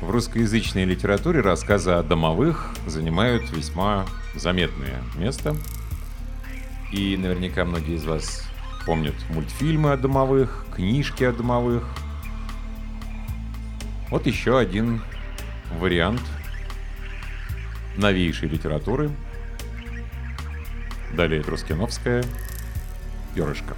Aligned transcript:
в 0.00 0.10
русскоязычной 0.10 0.84
литературе 0.84 1.40
рассказы 1.40 1.92
о 1.92 2.02
домовых 2.02 2.70
занимают 2.86 3.50
весьма 3.50 4.06
заметное 4.34 5.02
место. 5.16 5.56
И 6.92 7.16
наверняка 7.16 7.64
многие 7.64 7.96
из 7.96 8.04
вас 8.04 8.44
помнят 8.86 9.14
мультфильмы 9.28 9.92
о 9.92 9.96
домовых, 9.96 10.66
книжки 10.74 11.24
о 11.24 11.32
домовых. 11.32 11.84
Вот 14.08 14.26
еще 14.26 14.58
один 14.58 15.02
вариант 15.78 16.22
новейшей 17.96 18.48
литературы. 18.48 19.10
Далее 21.12 21.42
Трускиновская 21.42 22.24
«Перышко». 23.34 23.76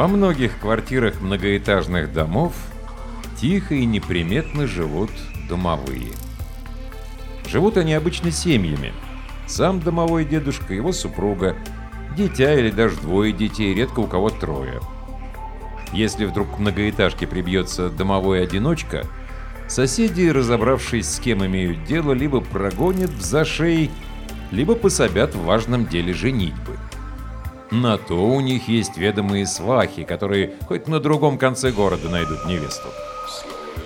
Во 0.00 0.08
многих 0.08 0.58
квартирах 0.60 1.20
многоэтажных 1.20 2.10
домов 2.10 2.54
тихо 3.38 3.74
и 3.74 3.84
неприметно 3.84 4.66
живут 4.66 5.10
домовые. 5.46 6.12
Живут 7.46 7.76
они 7.76 7.92
обычно 7.92 8.30
семьями. 8.30 8.94
Сам 9.46 9.78
домовой 9.78 10.24
дедушка, 10.24 10.72
его 10.72 10.92
супруга, 10.92 11.54
дитя 12.16 12.54
или 12.54 12.70
даже 12.70 12.96
двое 12.96 13.34
детей, 13.34 13.74
редко 13.74 14.00
у 14.00 14.06
кого 14.06 14.30
трое. 14.30 14.80
Если 15.92 16.24
вдруг 16.24 16.56
к 16.56 16.58
многоэтажке 16.58 17.26
прибьется 17.26 17.90
домовой 17.90 18.42
одиночка, 18.42 19.06
соседи, 19.68 20.30
разобравшись 20.30 21.10
с 21.10 21.20
кем 21.20 21.44
имеют 21.44 21.84
дело, 21.84 22.12
либо 22.12 22.40
прогонят 22.40 23.10
в 23.10 23.20
зашей, 23.20 23.90
либо 24.50 24.76
пособят 24.76 25.34
в 25.34 25.44
важном 25.44 25.86
деле 25.86 26.14
женитьбы. 26.14 26.78
На 27.70 27.98
то 27.98 28.16
у 28.16 28.40
них 28.40 28.68
есть 28.68 28.96
ведомые 28.96 29.46
свахи, 29.46 30.02
которые 30.02 30.54
хоть 30.66 30.88
на 30.88 30.98
другом 30.98 31.38
конце 31.38 31.70
города 31.70 32.08
найдут 32.08 32.44
невесту. 32.46 32.88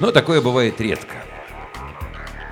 Но 0.01 0.11
такое 0.11 0.41
бывает 0.41 0.81
редко. 0.81 1.15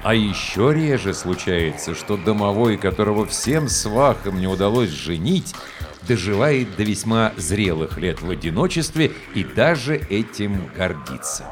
А 0.03 0.14
еще 0.14 0.72
реже 0.75 1.14
случается, 1.14 1.94
что 1.94 2.16
домовой, 2.16 2.77
которого 2.77 3.25
всем 3.25 3.69
свахам 3.69 4.41
не 4.41 4.47
удалось 4.47 4.91
женить, 4.91 5.55
доживает 6.06 6.77
до 6.77 6.83
весьма 6.83 7.33
зрелых 7.36 7.98
лет 7.98 8.20
в 8.20 8.28
одиночестве 8.28 9.12
и 9.34 9.44
даже 9.44 9.97
этим 9.97 10.69
гордится. 10.77 11.44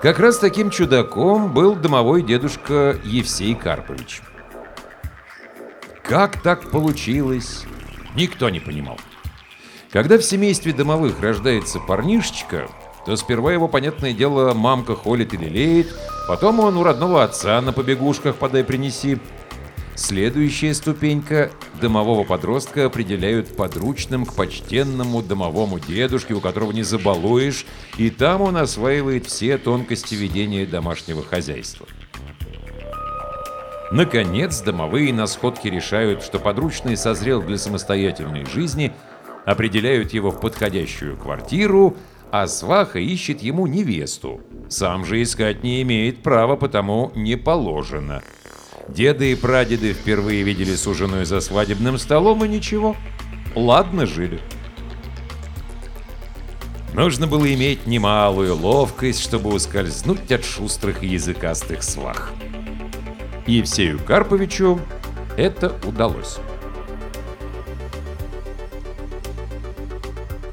Как 0.00 0.18
раз 0.18 0.38
таким 0.38 0.70
чудаком 0.70 1.52
был 1.52 1.74
домовой 1.74 2.22
дедушка 2.22 2.98
Евсей 3.04 3.54
Карпович. 3.54 4.22
Как 6.02 6.42
так 6.42 6.70
получилось, 6.70 7.64
никто 8.16 8.48
не 8.50 8.60
понимал. 8.60 8.98
Когда 9.90 10.18
в 10.18 10.22
семействе 10.22 10.72
домовых 10.72 11.20
рождается 11.20 11.78
парнишечка, 11.78 12.68
то 13.04 13.16
сперва 13.16 13.52
его, 13.52 13.68
понятное 13.68 14.12
дело, 14.12 14.54
мамка 14.54 14.94
холит 14.94 15.34
и 15.34 15.36
лелеет, 15.36 15.94
потом 16.28 16.60
он 16.60 16.76
у 16.76 16.82
родного 16.82 17.24
отца 17.24 17.60
на 17.60 17.72
побегушках 17.72 18.36
подай 18.36 18.64
принеси. 18.64 19.18
Следующая 19.94 20.72
ступенька 20.72 21.50
домового 21.80 22.24
подростка 22.24 22.86
определяют 22.86 23.54
подручным 23.54 24.24
к 24.24 24.34
почтенному 24.34 25.20
домовому 25.20 25.78
дедушке, 25.78 26.32
у 26.32 26.40
которого 26.40 26.72
не 26.72 26.82
забалуешь, 26.82 27.66
и 27.98 28.08
там 28.08 28.40
он 28.40 28.56
осваивает 28.56 29.26
все 29.26 29.58
тонкости 29.58 30.14
ведения 30.14 30.64
домашнего 30.64 31.22
хозяйства. 31.22 31.86
Наконец, 33.92 34.62
домовые 34.62 35.12
на 35.12 35.26
сходке 35.26 35.68
решают, 35.68 36.22
что 36.22 36.38
подручный 36.38 36.96
созрел 36.96 37.42
для 37.42 37.58
самостоятельной 37.58 38.46
жизни, 38.46 38.94
определяют 39.44 40.14
его 40.14 40.30
в 40.30 40.40
подходящую 40.40 41.18
квартиру, 41.18 41.94
а 42.30 42.46
сваха 42.46 42.98
ищет 42.98 43.42
ему 43.42 43.66
невесту. 43.66 44.40
Сам 44.70 45.04
же 45.04 45.22
искать 45.22 45.62
не 45.62 45.82
имеет 45.82 46.22
права, 46.22 46.56
потому 46.56 47.12
не 47.14 47.36
положено. 47.36 48.22
Деды 48.88 49.32
и 49.32 49.34
прадеды 49.34 49.92
впервые 49.92 50.42
видели 50.42 50.74
суженую 50.74 51.26
за 51.26 51.42
свадебным 51.42 51.98
столом 51.98 52.42
и 52.46 52.48
ничего. 52.48 52.96
Ладно 53.54 54.06
жили. 54.06 54.40
Нужно 56.94 57.26
было 57.26 57.52
иметь 57.52 57.86
немалую 57.86 58.56
ловкость, 58.56 59.20
чтобы 59.20 59.52
ускользнуть 59.52 60.32
от 60.32 60.46
шустрых 60.46 61.02
языкастых 61.02 61.82
свах. 61.82 62.32
Евсею 63.46 63.98
Карповичу 63.98 64.80
это 65.36 65.74
удалось. 65.84 66.38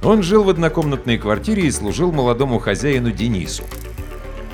Он 0.01 0.23
жил 0.23 0.43
в 0.43 0.49
однокомнатной 0.49 1.17
квартире 1.17 1.67
и 1.67 1.71
служил 1.71 2.11
молодому 2.11 2.57
хозяину 2.57 3.11
Денису. 3.11 3.63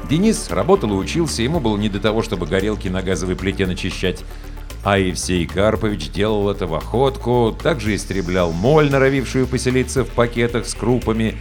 Денис 0.10 0.50
работал 0.50 0.92
и 0.92 0.96
учился, 0.96 1.44
ему 1.44 1.60
было 1.60 1.78
не 1.78 1.88
до 1.88 2.00
того, 2.00 2.24
чтобы 2.24 2.46
горелки 2.46 2.90
на 2.90 3.02
газовой 3.02 3.36
плите 3.36 3.66
начищать. 3.66 4.24
А 4.84 4.98
Евсей 5.00 5.48
Карпович 5.48 6.10
делал 6.12 6.50
это 6.50 6.68
в 6.68 6.76
охотку, 6.76 7.56
также 7.60 7.96
истреблял 7.96 8.52
моль, 8.52 8.92
норовившую 8.92 9.48
поселиться 9.48 10.04
в 10.04 10.10
пакетах 10.10 10.68
с 10.68 10.74
крупами, 10.74 11.38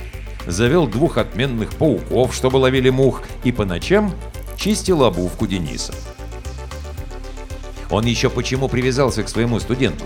завел 0.47 0.87
двух 0.87 1.19
отменных 1.19 1.71
пауков, 1.71 2.35
чтобы 2.35 2.59
ловили 2.59 2.91
мух, 2.91 3.23
и 3.43 3.53
по 3.53 3.65
ночам 3.65 4.15
чистил 4.57 5.03
обувку 5.03 5.47
Дениса. 5.47 5.93
Он 7.95 8.05
еще 8.07 8.29
почему 8.29 8.69
привязался 8.69 9.23
к 9.23 9.29
своему 9.29 9.61
студенту? 9.61 10.05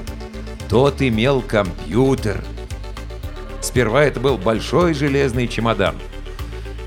Тот 0.68 1.00
имел 1.00 1.40
компьютер. 1.40 2.44
Сперва 3.62 4.04
это 4.04 4.20
был 4.20 4.36
большой 4.36 4.92
железный 4.92 5.48
чемодан. 5.48 5.96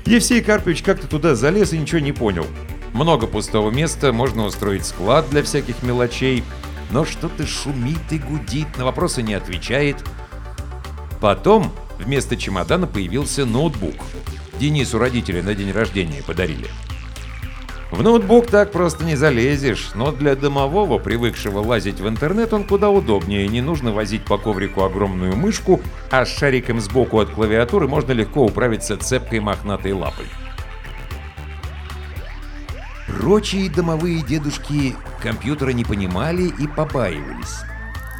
Евсей 0.06 0.40
Карпович 0.42 0.82
как-то 0.82 1.08
туда 1.08 1.34
залез 1.34 1.72
и 1.72 1.78
ничего 1.78 1.98
не 1.98 2.12
понял. 2.12 2.46
Много 2.92 3.26
пустого 3.26 3.72
места, 3.72 4.12
можно 4.12 4.44
устроить 4.44 4.86
склад 4.86 5.28
для 5.28 5.42
всяких 5.42 5.82
мелочей, 5.82 6.44
но 6.92 7.04
что-то 7.04 7.48
шумит 7.48 8.12
и 8.12 8.18
гудит, 8.18 8.78
на 8.78 8.84
вопросы 8.84 9.22
не 9.22 9.34
отвечает. 9.34 9.96
Потом 11.20 11.72
вместо 11.98 12.36
чемодана 12.36 12.86
появился 12.86 13.44
ноутбук. 13.44 13.96
Денису 14.60 14.98
родители 14.98 15.40
на 15.40 15.56
день 15.56 15.72
рождения 15.72 16.22
подарили. 16.22 16.68
В 17.92 18.02
ноутбук 18.02 18.46
так 18.46 18.72
просто 18.72 19.04
не 19.04 19.16
залезешь, 19.16 19.90
но 19.94 20.12
для 20.12 20.34
домового, 20.34 20.98
привыкшего 20.98 21.58
лазить 21.58 22.00
в 22.00 22.08
интернет, 22.08 22.54
он 22.54 22.64
куда 22.64 22.88
удобнее. 22.88 23.46
Не 23.48 23.60
нужно 23.60 23.92
возить 23.92 24.24
по 24.24 24.38
коврику 24.38 24.82
огромную 24.82 25.36
мышку, 25.36 25.78
а 26.10 26.24
с 26.24 26.34
шариком 26.34 26.80
сбоку 26.80 27.20
от 27.20 27.28
клавиатуры 27.28 27.86
можно 27.86 28.12
легко 28.12 28.46
управиться 28.46 28.96
цепкой 28.96 29.40
мохнатой 29.40 29.92
лапой. 29.92 30.24
Прочие 33.06 33.68
домовые 33.68 34.22
дедушки 34.22 34.96
компьютера 35.22 35.70
не 35.70 35.84
понимали 35.84 36.44
и 36.44 36.66
побаивались. 36.66 37.60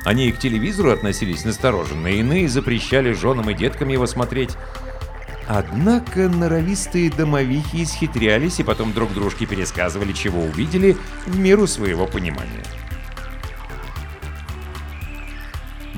Они 0.05 0.29
и 0.29 0.33
к 0.33 0.39
телевизору 0.39 0.91
относились 0.91 1.47
настороженно, 1.47 2.09
иные 2.09 2.47
запрещали 2.47 3.13
женам 3.13 3.49
и 3.49 3.55
деткам 3.55 3.89
его 3.89 4.07
смотреть. 4.07 4.51
Однако 5.49 6.29
норовистые 6.29 7.11
домовихи 7.11 7.83
исхитрялись 7.83 8.61
и 8.61 8.63
потом 8.63 8.93
друг 8.93 9.13
дружке 9.13 9.47
пересказывали, 9.47 10.13
чего 10.13 10.43
увидели, 10.43 10.97
в 11.27 11.39
меру 11.39 11.67
своего 11.67 12.07
понимания. 12.07 12.63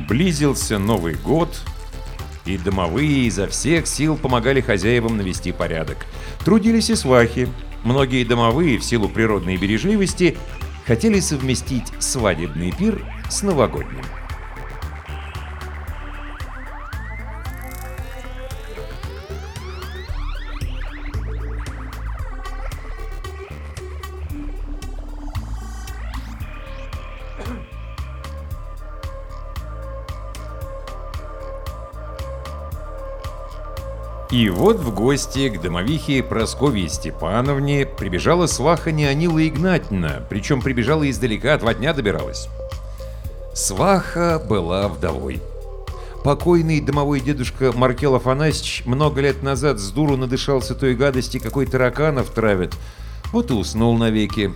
Близился 0.08 0.78
Новый 0.78 1.14
год, 1.14 1.60
и 2.46 2.58
домовые 2.58 3.26
изо 3.26 3.46
всех 3.46 3.86
сил 3.86 4.16
помогали 4.16 4.60
хозяевам 4.60 5.16
навести 5.16 5.52
порядок. 5.52 6.06
Трудились 6.44 6.90
и 6.90 6.94
свахи. 6.94 7.48
Многие 7.84 8.24
домовые, 8.24 8.78
в 8.78 8.84
силу 8.84 9.08
природной 9.08 9.56
бережливости, 9.56 10.36
хотели 10.86 11.20
совместить 11.20 11.92
свадебный 12.00 12.72
пир 12.72 13.04
с 13.30 13.42
новогодним. 13.42 14.04
И 34.34 34.48
вот 34.48 34.80
в 34.80 34.92
гости 34.92 35.48
к 35.48 35.60
домовихе 35.60 36.20
Прасковье 36.20 36.88
Степановне 36.88 37.86
прибежала 37.86 38.48
сваха 38.48 38.90
Неонила 38.90 39.46
Игнатьевна, 39.46 40.24
причем 40.28 40.60
прибежала 40.60 41.08
издалека, 41.08 41.56
два 41.56 41.72
дня 41.72 41.92
добиралась. 41.92 42.48
Сваха 43.54 44.44
была 44.44 44.88
вдовой. 44.88 45.40
Покойный 46.24 46.80
домовой 46.80 47.20
дедушка 47.20 47.70
Маркел 47.72 48.16
Афанасьевич 48.16 48.82
много 48.86 49.20
лет 49.20 49.44
назад 49.44 49.78
с 49.78 49.88
дуру 49.92 50.16
надышался 50.16 50.74
той 50.74 50.96
гадости, 50.96 51.38
какой 51.38 51.66
тараканов 51.66 52.30
травят. 52.30 52.74
Вот 53.30 53.52
и 53.52 53.54
уснул 53.54 53.96
навеки. 53.96 54.52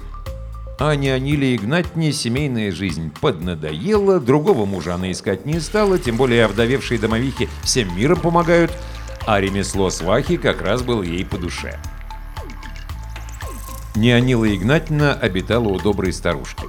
А 0.81 0.97
Неониле 0.97 1.55
Игнатьне 1.55 2.13
семейная 2.13 2.73
жизнь 2.73 3.13
поднадоела, 3.21 4.19
другого 4.19 4.67
мужа 4.67 4.97
она 4.97 5.13
искать 5.13 5.47
не 5.47 5.61
стала, 5.61 6.01
тем 6.01 6.17
более 6.17 6.47
овдовевшие 6.47 6.99
домовихи 6.99 7.49
всем 7.63 7.97
миром 7.97 8.19
помогают, 8.19 8.73
а 9.29 9.43
ремесло 9.43 9.91
свахи 9.91 10.39
как 10.39 10.63
раз 10.63 10.81
было 10.81 11.03
ей 11.03 11.23
по 11.23 11.37
душе. 11.37 11.79
Неонила 13.95 14.51
Игнатьевна 14.57 15.13
обитала 15.13 15.69
у 15.69 15.79
доброй 15.79 16.15
старушки. 16.15 16.65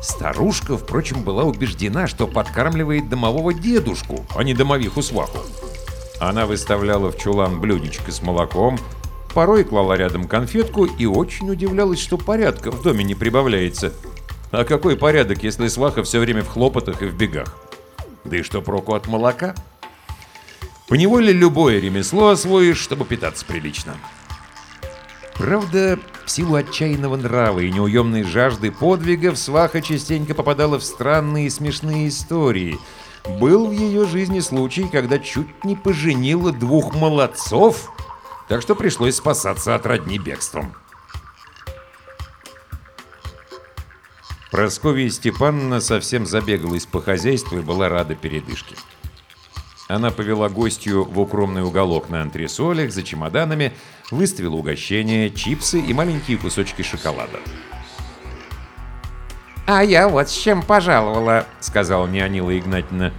Старушка, 0.00 0.78
впрочем, 0.78 1.24
была 1.24 1.42
убеждена, 1.42 2.06
что 2.06 2.28
подкармливает 2.28 3.08
домового 3.08 3.52
дедушку, 3.52 4.24
а 4.36 4.44
не 4.44 4.54
домовиху 4.54 5.02
сваху. 5.02 5.38
Она 6.20 6.46
выставляла 6.46 7.10
в 7.10 7.18
чулан 7.18 7.60
блюдечко 7.60 8.12
с 8.12 8.22
молоком, 8.22 8.78
порой 9.34 9.64
клала 9.64 9.96
рядом 9.96 10.28
конфетку 10.28 10.84
и 10.84 11.06
очень 11.06 11.50
удивлялась, 11.50 11.98
что 11.98 12.18
порядка 12.18 12.70
в 12.70 12.82
доме 12.82 13.02
не 13.02 13.16
прибавляется. 13.16 13.92
А 14.52 14.62
какой 14.62 14.96
порядок, 14.96 15.42
если 15.42 15.66
сваха 15.66 16.04
все 16.04 16.20
время 16.20 16.44
в 16.44 16.48
хлопотах 16.50 17.02
и 17.02 17.06
в 17.06 17.16
бегах? 17.16 17.52
Да 18.24 18.36
и 18.36 18.42
что 18.42 18.62
проку 18.62 18.94
от 18.94 19.08
молока? 19.08 19.56
Поневоле 20.86 21.32
любое 21.32 21.80
ремесло 21.80 22.28
освоишь, 22.28 22.78
чтобы 22.78 23.06
питаться 23.06 23.46
прилично. 23.46 23.96
Правда, 25.34 25.98
в 26.24 26.30
силу 26.30 26.54
отчаянного 26.54 27.16
нрава 27.16 27.60
и 27.60 27.70
неуемной 27.70 28.22
жажды 28.22 28.70
подвигов 28.70 29.38
сваха 29.38 29.80
частенько 29.80 30.34
попадала 30.34 30.78
в 30.78 30.84
странные 30.84 31.46
и 31.46 31.50
смешные 31.50 32.08
истории. 32.08 32.78
Был 33.40 33.68
в 33.68 33.72
ее 33.72 34.06
жизни 34.06 34.40
случай, 34.40 34.86
когда 34.90 35.18
чуть 35.18 35.64
не 35.64 35.74
поженила 35.74 36.52
двух 36.52 36.94
молодцов, 36.94 37.90
так 38.48 38.60
что 38.60 38.74
пришлось 38.74 39.16
спасаться 39.16 39.74
от 39.74 39.86
родни 39.86 40.18
бегством. 40.18 40.74
Прасковья 44.50 45.08
Степановна 45.08 45.80
совсем 45.80 46.26
забегалась 46.26 46.86
по 46.86 47.00
хозяйству 47.00 47.58
и 47.58 47.62
была 47.62 47.88
рада 47.88 48.14
передышке. 48.14 48.76
Она 49.86 50.10
повела 50.10 50.48
гостью 50.48 51.04
в 51.04 51.20
укромный 51.20 51.62
уголок 51.62 52.08
на 52.08 52.22
антресолях 52.22 52.90
за 52.90 53.02
чемоданами, 53.02 53.72
выставила 54.10 54.54
угощения, 54.54 55.28
чипсы 55.28 55.78
и 55.78 55.92
маленькие 55.92 56.38
кусочки 56.38 56.82
шоколада. 56.82 57.38
«А 59.66 59.82
я 59.82 60.08
вот 60.08 60.28
с 60.28 60.32
чем 60.32 60.62
пожаловала»,— 60.62 61.46
сказала 61.60 62.06
Неонила 62.06 62.56
Игнатьевна. 62.58 63.12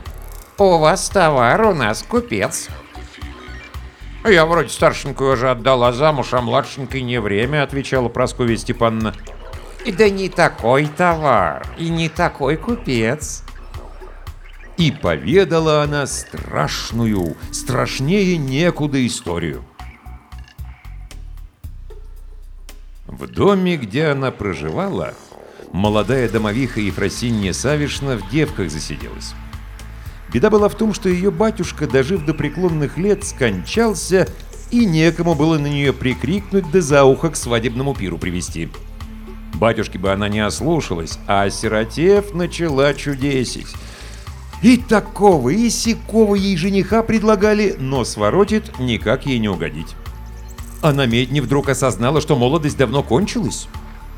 «У 0.58 0.78
вас 0.78 1.10
товар, 1.10 1.62
у 1.62 1.74
нас 1.74 2.04
купец». 2.04 2.70
«Я 4.24 4.46
вроде 4.48 4.70
старшенькую 4.70 5.34
уже 5.34 5.52
отдала 5.52 5.92
замуж, 5.92 6.34
а 6.34 6.42
младшенькой 6.42 7.02
не 7.02 7.20
время»,— 7.20 7.62
отвечала 7.64 8.10
Прасковья 8.10 8.58
Степановна. 8.58 9.14
«И 9.86 9.92
да 9.92 10.10
не 10.10 10.30
такой 10.30 10.88
товар, 10.88 11.66
и 11.78 11.90
не 11.90 12.10
такой 12.10 12.58
купец». 12.58 13.44
И 14.78 14.92
поведала 14.92 15.84
она 15.84 16.06
страшную, 16.06 17.38
страшнее 17.52 18.38
некуда 18.38 19.06
историю. 19.06 19.64
В 23.08 23.28
доме, 23.28 23.78
где 23.78 24.08
она 24.08 24.32
проживала, 24.32 25.14
молодая 25.72 26.28
домовиха 26.28 26.82
Ефросинья 26.82 27.54
Савишна 27.54 28.18
в 28.18 28.30
девках 28.30 28.70
засиделась. 28.70 29.34
Беда 30.34 30.50
была 30.50 30.68
в 30.68 30.76
том, 30.76 30.94
что 30.94 31.08
ее 31.08 31.32
батюшка, 31.32 31.88
дожив 31.88 32.26
до 32.26 32.34
преклонных 32.34 32.98
лет, 32.98 33.24
скончался, 33.24 34.28
и 34.72 34.86
некому 34.86 35.36
было 35.36 35.58
на 35.58 35.68
нее 35.68 35.94
прикрикнуть 35.94 36.70
да 36.72 36.82
за 36.82 37.06
ухо 37.06 37.30
к 37.30 37.38
свадебному 37.38 37.94
пиру 37.94 38.18
привести. 38.18 38.70
Батюшки 39.54 39.98
бы 39.98 40.12
она 40.12 40.28
не 40.28 40.42
ослушалась, 40.42 41.20
а 41.28 41.44
осиротев 41.44 42.34
начала 42.34 42.94
чудесить. 42.94 43.68
И 44.66 44.78
такого, 44.78 45.50
и 45.50 45.70
сякого 45.70 46.34
ей 46.34 46.58
жениха 46.58 47.04
предлагали, 47.04 47.76
но 47.78 48.04
своротит 48.04 48.80
никак 48.80 49.28
ей 49.28 49.38
не 49.38 49.48
угодить. 49.48 49.96
Она 50.82 51.06
медни 51.06 51.40
вдруг 51.40 51.70
осознала, 51.70 52.20
что 52.20 52.36
молодость 52.36 52.76
давно 52.76 53.04
кончилась. 53.04 53.68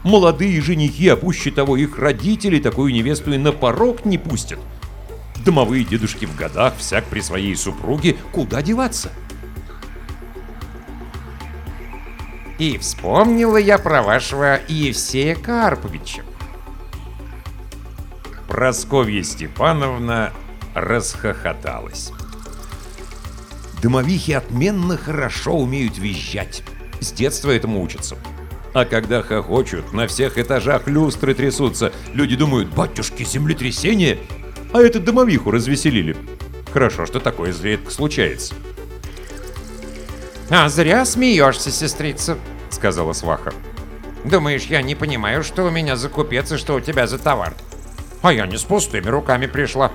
Молодые 0.03 0.61
женихи, 0.61 1.09
а 1.09 1.17
пуще 1.17 1.51
того 1.51 1.75
их 1.75 1.99
родители, 1.99 2.59
такую 2.59 2.93
невесту 2.93 3.33
и 3.33 3.37
на 3.37 3.51
порог 3.51 4.05
не 4.05 4.17
пустят. 4.17 4.59
Домовые 5.45 5.83
дедушки 5.83 6.23
в 6.23 6.33
годах, 6.37 6.75
всяк 6.77 7.03
при 7.07 7.19
своей 7.19 7.57
супруге, 7.57 8.15
куда 8.31 8.61
деваться? 8.61 9.11
И 12.57 12.77
вспомнила 12.77 13.57
я 13.57 13.77
про 13.77 14.01
вашего 14.01 14.61
Евсея 14.69 15.35
Карповича. 15.35 16.23
Просковья 18.57 19.21
Степановна 19.21 20.33
расхохоталась. 20.73 22.11
Домовихи 23.83 24.31
отменно 24.31 24.97
хорошо 24.97 25.59
умеют 25.59 25.99
визжать. 25.99 26.63
С 26.99 27.11
детства 27.11 27.51
этому 27.51 27.83
учатся. 27.83 28.17
А 28.73 28.85
когда 28.85 29.21
хохочут, 29.21 29.93
на 29.93 30.07
всех 30.07 30.39
этажах 30.39 30.87
люстры 30.87 31.35
трясутся. 31.35 31.93
Люди 32.15 32.35
думают, 32.35 32.69
батюшки, 32.69 33.21
землетрясение. 33.21 34.17
А 34.73 34.81
это 34.81 34.99
домовиху 34.99 35.51
развеселили. 35.51 36.17
Хорошо, 36.73 37.05
что 37.05 37.19
такое 37.19 37.53
редко 37.61 37.91
случается. 37.91 38.55
«А 40.49 40.67
зря 40.67 41.05
смеешься, 41.05 41.69
сестрица»,— 41.69 42.39
сказала 42.71 43.13
сваха. 43.13 43.53
«Думаешь, 44.25 44.63
я 44.63 44.81
не 44.81 44.95
понимаю, 44.95 45.43
что 45.43 45.63
у 45.63 45.69
меня 45.69 45.95
за 45.95 46.09
купец 46.09 46.51
и 46.51 46.57
что 46.57 46.73
у 46.73 46.79
тебя 46.79 47.05
за 47.05 47.19
товар?» 47.19 47.53
А 48.27 48.33
я 48.33 48.45
не 48.45 48.57
с 48.57 48.63
пустыми 48.63 49.07
руками 49.07 49.45
пришла. 49.45 49.89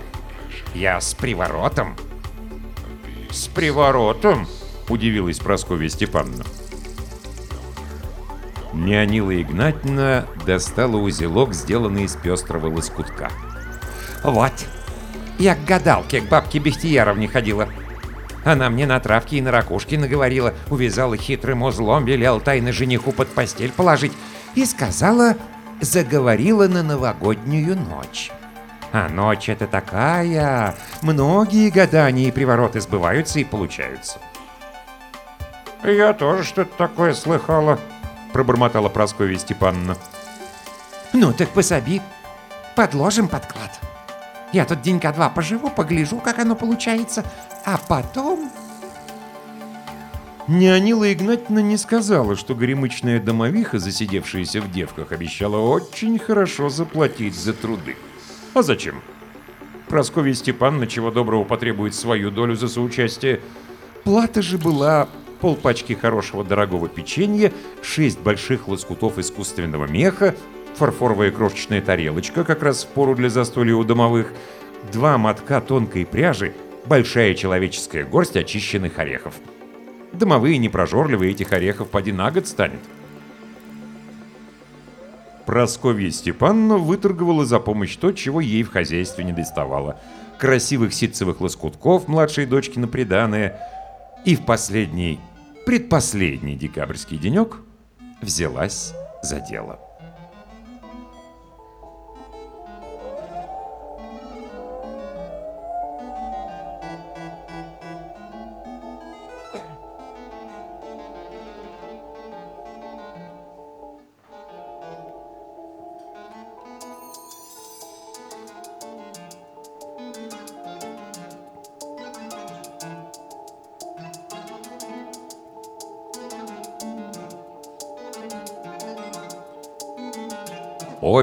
Я 0.74 1.02
с 1.02 1.12
приворотом. 1.12 1.94
С 3.30 3.46
приворотом? 3.48 4.48
Удивилась 4.88 5.38
Прасковья 5.38 5.90
Степановна. 5.90 6.44
Неонила 8.72 9.38
Игнатьевна 9.38 10.24
достала 10.46 10.96
узелок, 10.96 11.52
сделанный 11.52 12.04
из 12.04 12.16
пестрого 12.16 12.68
лоскутка. 12.68 13.30
«Вот, 14.24 14.54
я 15.38 15.54
к 15.54 15.66
гадалке, 15.66 16.22
к 16.22 16.28
бабке 16.30 16.58
Бехтияровне 16.58 17.28
ходила. 17.28 17.68
Она 18.46 18.70
мне 18.70 18.86
на 18.86 18.98
травки 18.98 19.34
и 19.34 19.42
на 19.42 19.50
ракушки 19.50 19.96
наговорила, 19.96 20.54
увязала 20.70 21.18
хитрым 21.18 21.64
узлом, 21.64 22.06
велела 22.06 22.40
тайно 22.40 22.72
жениху 22.72 23.12
под 23.12 23.28
постель 23.28 23.72
положить 23.72 24.12
и 24.54 24.64
сказала, 24.64 25.36
заговорила 25.82 26.68
на 26.68 26.82
новогоднюю 26.82 27.76
ночь. 27.76 28.30
А 28.92 29.08
ночь 29.08 29.48
это 29.48 29.66
такая, 29.66 30.74
многие 31.00 31.70
гадания 31.70 32.28
и 32.28 32.30
привороты 32.30 32.80
сбываются 32.80 33.40
и 33.40 33.44
получаются. 33.44 34.18
«Я 35.82 36.12
тоже 36.12 36.44
что-то 36.44 36.76
такое 36.76 37.12
слыхала»,— 37.12 37.78
пробормотала 38.32 38.88
Прасковья 38.88 39.38
Степановна. 39.38 39.96
«Ну 41.12 41.32
так 41.32 41.48
пособи, 41.48 42.00
подложим 42.76 43.28
подклад. 43.28 43.80
Я 44.52 44.64
тут 44.66 44.82
денька 44.82 45.12
два 45.12 45.28
поживу, 45.30 45.70
погляжу, 45.70 46.18
как 46.18 46.38
оно 46.38 46.54
получается, 46.54 47.24
а 47.64 47.78
потом 47.88 48.52
Неонила 50.48 51.12
Игнатьевна 51.12 51.62
не 51.62 51.76
сказала, 51.76 52.34
что 52.34 52.56
горемычная 52.56 53.20
домовиха, 53.20 53.78
засидевшаяся 53.78 54.60
в 54.60 54.72
девках, 54.72 55.12
обещала 55.12 55.58
очень 55.58 56.18
хорошо 56.18 56.68
заплатить 56.68 57.36
за 57.36 57.52
труды. 57.52 57.94
А 58.52 58.62
зачем? 58.62 59.02
Прасковья 59.88 60.34
Степановна 60.34 60.88
чего 60.88 61.12
доброго 61.12 61.44
потребует 61.44 61.94
свою 61.94 62.32
долю 62.32 62.56
за 62.56 62.66
соучастие. 62.66 63.40
Плата 64.02 64.42
же 64.42 64.58
была 64.58 65.08
полпачки 65.40 65.94
хорошего 65.94 66.42
дорогого 66.42 66.88
печенья, 66.88 67.52
шесть 67.82 68.18
больших 68.18 68.66
лоскутов 68.66 69.18
искусственного 69.18 69.86
меха, 69.86 70.34
фарфоровая 70.74 71.30
крошечная 71.30 71.80
тарелочка, 71.80 72.42
как 72.42 72.64
раз 72.64 72.82
в 72.82 72.88
пору 72.88 73.14
для 73.14 73.30
застолья 73.30 73.76
у 73.76 73.84
домовых, 73.84 74.32
два 74.92 75.18
мотка 75.18 75.60
тонкой 75.60 76.04
пряжи, 76.04 76.52
большая 76.86 77.34
человеческая 77.34 78.04
горсть 78.04 78.36
очищенных 78.36 78.98
орехов. 78.98 79.34
Домовые 80.12 80.58
непрожорливые 80.58 81.32
этих 81.32 81.52
орехов 81.52 81.88
поди 81.88 82.12
на 82.12 82.30
год 82.30 82.46
станет. 82.46 82.80
Просковья 85.46 86.10
Степановна 86.10 86.76
выторговала 86.76 87.44
за 87.44 87.58
помощь 87.58 87.96
то, 87.96 88.12
чего 88.12 88.40
ей 88.40 88.62
в 88.62 88.70
хозяйстве 88.70 89.24
не 89.24 89.32
доставало. 89.32 90.00
Красивых 90.38 90.94
ситцевых 90.94 91.40
лоскутков 91.40 92.08
младшей 92.08 92.46
дочки 92.46 92.78
на 92.78 92.88
приданое. 92.88 93.58
И 94.24 94.36
в 94.36 94.44
последний, 94.44 95.18
предпоследний 95.66 96.54
декабрьский 96.54 97.18
денек 97.18 97.56
взялась 98.20 98.94
за 99.22 99.40
дело. 99.40 99.80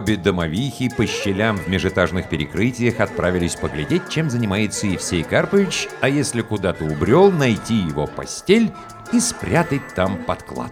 Обе 0.09 0.17
домовихи 0.17 0.89
по 0.89 1.05
щелям 1.05 1.55
в 1.57 1.67
межэтажных 1.67 2.29
перекрытиях 2.29 2.99
отправились 2.99 3.53
поглядеть, 3.53 4.09
чем 4.09 4.31
занимается 4.31 4.87
Евсей 4.87 5.21
Карпович, 5.21 5.87
а 6.01 6.09
если 6.09 6.41
куда-то 6.41 6.83
убрел, 6.83 7.31
найти 7.31 7.75
его 7.75 8.07
постель 8.07 8.71
и 9.13 9.19
спрятать 9.19 9.83
там 9.93 10.17
подклад. 10.23 10.71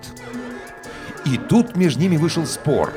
И 1.24 1.38
тут 1.38 1.76
между 1.76 2.02
ними 2.02 2.18
вышел 2.18 2.48
спор. 2.48 2.92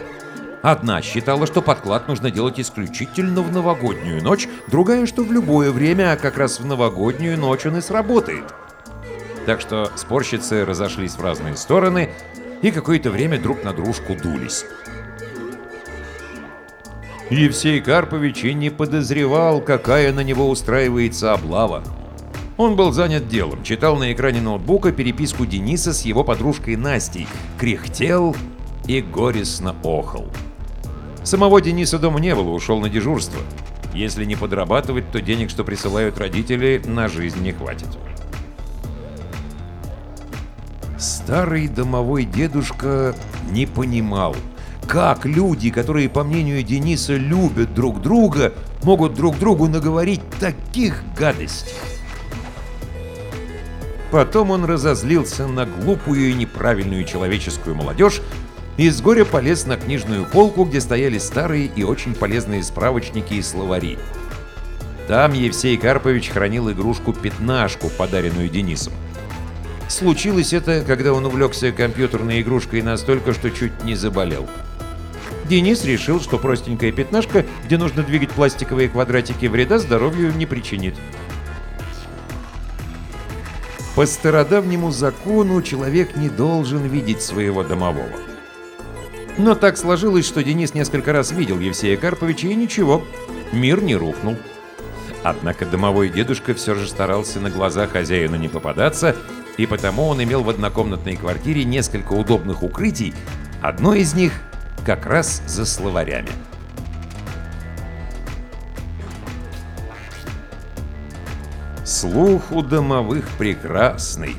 Одна 0.63 1.03
считала, 1.03 1.47
что 1.47 1.61
подклад 1.61 2.09
нужно 2.09 2.31
делать 2.31 2.59
исключительно 2.59 3.43
в 3.43 3.53
новогоднюю 3.53 4.23
ночь, 4.23 4.49
другая, 4.67 5.05
что 5.05 5.25
в 5.25 5.33
любое 5.33 5.71
время, 5.71 6.13
а 6.13 6.17
как 6.17 6.39
раз 6.39 6.59
в 6.59 6.65
новогоднюю 6.65 7.37
ночь 7.37 7.67
он 7.67 7.77
и 7.77 7.83
сработает. 7.83 8.45
Так 9.45 9.61
что 9.61 9.93
спорщицы 9.95 10.65
разошлись 10.65 11.17
в 11.17 11.23
разные 11.23 11.59
стороны 11.59 12.09
и 12.63 12.71
какое-то 12.71 13.11
время 13.11 13.39
друг 13.39 13.63
на 13.63 13.75
дружку 13.75 14.15
дулись. 14.15 14.65
Евсей 17.31 17.81
Карпович 17.81 18.43
и 18.43 18.55
не 18.55 18.71
подозревал, 18.71 19.61
какая 19.61 20.13
на 20.13 20.21
него 20.21 20.51
устраивается 20.51 21.33
облава. 21.33 21.85
Он 22.57 22.75
был 22.75 22.91
занят 22.91 23.29
делом, 23.29 23.63
читал 23.63 23.97
на 23.97 24.13
экране 24.13 24.41
ноутбука 24.41 24.91
переписку 24.91 25.47
Дениса 25.47 25.93
с 25.93 26.03
его 26.03 26.25
подружкой 26.25 26.75
Настей, 26.75 27.29
кряхтел 27.57 28.35
и 28.87 29.01
горестно 29.01 29.77
охал. 29.85 30.27
Самого 31.23 31.61
Дениса 31.61 32.01
дома 32.01 32.19
не 32.19 32.35
было, 32.35 32.51
ушел 32.51 32.81
на 32.81 32.89
дежурство. 32.89 33.41
Если 33.95 34.25
не 34.25 34.35
подрабатывать, 34.35 35.13
то 35.13 35.21
денег, 35.21 35.51
что 35.51 35.63
присылают 35.63 36.19
родители, 36.19 36.83
на 36.85 37.07
жизнь 37.07 37.43
не 37.43 37.53
хватит. 37.53 37.89
Старый 40.99 41.69
домовой 41.69 42.25
дедушка 42.25 43.15
не 43.51 43.67
понимал, 43.67 44.35
как 44.91 45.25
люди, 45.25 45.71
которые, 45.71 46.09
по 46.09 46.25
мнению 46.25 46.65
Дениса, 46.65 47.15
любят 47.15 47.75
друг 47.75 48.03
друга, 48.03 48.53
могут 48.83 49.15
друг 49.15 49.39
другу 49.39 49.69
наговорить 49.69 50.21
таких 50.41 51.05
гадостей? 51.17 51.77
Потом 54.11 54.51
он 54.51 54.65
разозлился 54.65 55.47
на 55.47 55.65
глупую 55.65 56.31
и 56.31 56.35
неправильную 56.35 57.05
человеческую 57.05 57.77
молодежь 57.77 58.21
и 58.79 58.91
с 58.91 59.01
горя 59.01 59.25
полез 59.25 59.65
на 59.65 59.77
книжную 59.77 60.25
полку, 60.25 60.65
где 60.65 60.81
стояли 60.81 61.19
старые 61.19 61.67
и 61.67 61.85
очень 61.85 62.17
полезные 62.17 62.65
справочники 62.65 63.35
и 63.35 63.43
словари. 63.43 63.97
Там 65.07 65.35
Евсей 65.35 65.77
Карпович 65.77 66.31
хранил 66.31 66.69
игрушку-пятнашку, 66.69 67.91
подаренную 67.91 68.49
Денисом. 68.49 68.93
Случилось 69.87 70.53
это, 70.53 70.83
когда 70.85 71.13
он 71.13 71.27
увлекся 71.27 71.71
компьютерной 71.71 72.41
игрушкой 72.41 72.83
настолько, 72.83 73.33
что 73.33 73.51
чуть 73.51 73.85
не 73.85 73.95
заболел. 73.95 74.49
Денис 75.51 75.85
решил, 75.85 76.21
что 76.21 76.39
простенькая 76.39 76.93
пятнашка, 76.93 77.45
где 77.65 77.77
нужно 77.77 78.05
двигать 78.05 78.31
пластиковые 78.31 78.89
квадратики, 78.89 79.47
вреда 79.47 79.81
здоровью 79.81 80.33
не 80.33 80.47
причинит. 80.47 80.95
По 83.97 84.07
стародавнему 84.07 84.93
закону 84.93 85.61
человек 85.61 86.15
не 86.15 86.29
должен 86.29 86.87
видеть 86.87 87.21
своего 87.21 87.65
домового. 87.65 88.07
Но 89.39 89.57
так 89.57 89.77
сложилось, 89.77 90.25
что 90.25 90.45
Денис 90.45 90.73
несколько 90.73 91.13
раз 91.13 91.33
видел 91.33 91.59
Евсея 91.59 91.97
Карповича, 91.97 92.47
и 92.47 92.55
ничего, 92.55 93.05
мир 93.51 93.83
не 93.83 93.97
рухнул. 93.97 94.37
Однако 95.25 95.67
домовой 95.67 96.11
дедушка 96.11 96.55
все 96.55 96.77
же 96.77 96.87
старался 96.87 97.41
на 97.41 97.51
глаза 97.51 97.89
хозяину 97.89 98.37
не 98.37 98.49
попадаться, 98.49 99.17
и 99.57 99.67
потому 99.67 100.07
он 100.07 100.23
имел 100.23 100.45
в 100.45 100.49
однокомнатной 100.49 101.17
квартире 101.17 101.65
несколько 101.65 102.13
удобных 102.13 102.63
укрытий, 102.63 103.15
одно 103.61 103.95
из 103.95 104.15
них 104.15 104.33
как 104.85 105.07
раз 105.07 105.43
за 105.47 105.65
словарями. 105.67 106.31
Слух 111.85 112.53
у 112.53 112.63
домовых 112.63 113.29
прекрасный. 113.37 114.37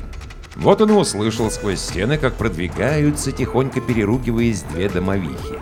Вот 0.56 0.80
он 0.80 0.90
и 0.90 0.94
услышал 0.94 1.50
сквозь 1.50 1.80
стены, 1.80 2.18
как 2.18 2.34
продвигаются, 2.34 3.32
тихонько 3.32 3.80
переругиваясь 3.80 4.62
две 4.62 4.88
домовихи. 4.88 5.58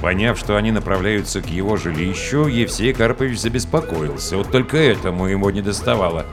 Поняв, 0.00 0.38
что 0.38 0.56
они 0.56 0.70
направляются 0.70 1.40
к 1.42 1.46
его 1.46 1.76
жилищу, 1.76 2.46
Евсей 2.46 2.92
Карпович 2.92 3.40
забеспокоился. 3.40 4.36
Вот 4.36 4.50
только 4.50 4.76
этому 4.76 5.26
ему 5.26 5.50
не 5.50 5.60
доставало. 5.60 6.24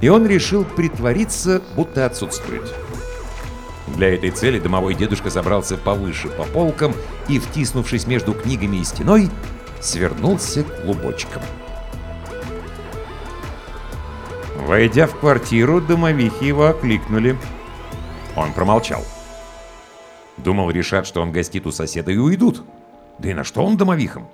И 0.00 0.08
он 0.08 0.26
решил 0.26 0.64
притвориться, 0.64 1.60
будто 1.76 2.06
отсутствует. 2.06 2.72
Для 3.96 4.14
этой 4.14 4.30
цели 4.30 4.58
домовой 4.58 4.94
дедушка 4.94 5.30
забрался 5.30 5.76
повыше 5.76 6.28
по 6.28 6.44
полкам 6.44 6.94
и, 7.28 7.38
втиснувшись 7.38 8.06
между 8.06 8.32
книгами 8.32 8.78
и 8.78 8.84
стеной, 8.84 9.30
свернулся 9.80 10.64
клубочком. 10.64 11.42
Войдя 14.56 15.06
в 15.06 15.18
квартиру, 15.18 15.80
домовихи 15.80 16.44
его 16.44 16.66
окликнули. 16.66 17.36
Он 18.36 18.52
промолчал. 18.52 19.04
Думал, 20.36 20.70
решат, 20.70 21.06
что 21.06 21.20
он 21.20 21.32
гостит 21.32 21.66
у 21.66 21.72
соседа 21.72 22.12
и 22.12 22.16
уйдут. 22.16 22.62
Да 23.18 23.30
и 23.30 23.34
на 23.34 23.44
что 23.44 23.64
он 23.64 23.76
домовихам? 23.76 24.28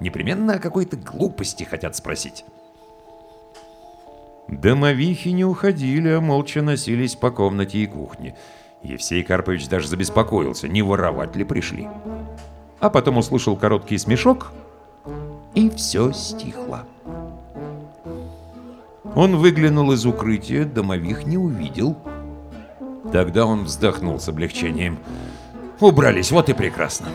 Непременно 0.00 0.54
о 0.54 0.58
какой-то 0.58 0.96
глупости 0.96 1.64
хотят 1.64 1.96
спросить. 1.96 2.44
Домовихи 4.48 5.30
не 5.30 5.44
уходили, 5.44 6.08
а 6.08 6.20
молча 6.20 6.62
носились 6.62 7.16
по 7.16 7.30
комнате 7.30 7.78
и 7.78 7.86
кухне. 7.86 8.36
Евсей 8.82 9.22
Карпович 9.22 9.68
даже 9.68 9.88
забеспокоился, 9.88 10.68
не 10.68 10.82
воровать 10.82 11.36
ли 11.36 11.44
пришли. 11.44 11.88
А 12.80 12.90
потом 12.90 13.18
услышал 13.18 13.56
короткий 13.56 13.96
смешок, 13.96 14.52
и 15.54 15.70
все 15.70 16.12
стихло. 16.12 16.86
Он 19.14 19.36
выглянул 19.36 19.92
из 19.92 20.04
укрытия, 20.06 20.64
домових 20.64 21.26
не 21.26 21.36
увидел. 21.36 21.96
Тогда 23.12 23.46
он 23.46 23.64
вздохнул 23.64 24.18
с 24.18 24.28
облегчением. 24.28 24.98
Убрались, 25.80 26.30
вот 26.30 26.48
и 26.48 26.54
прекрасно. 26.54 27.08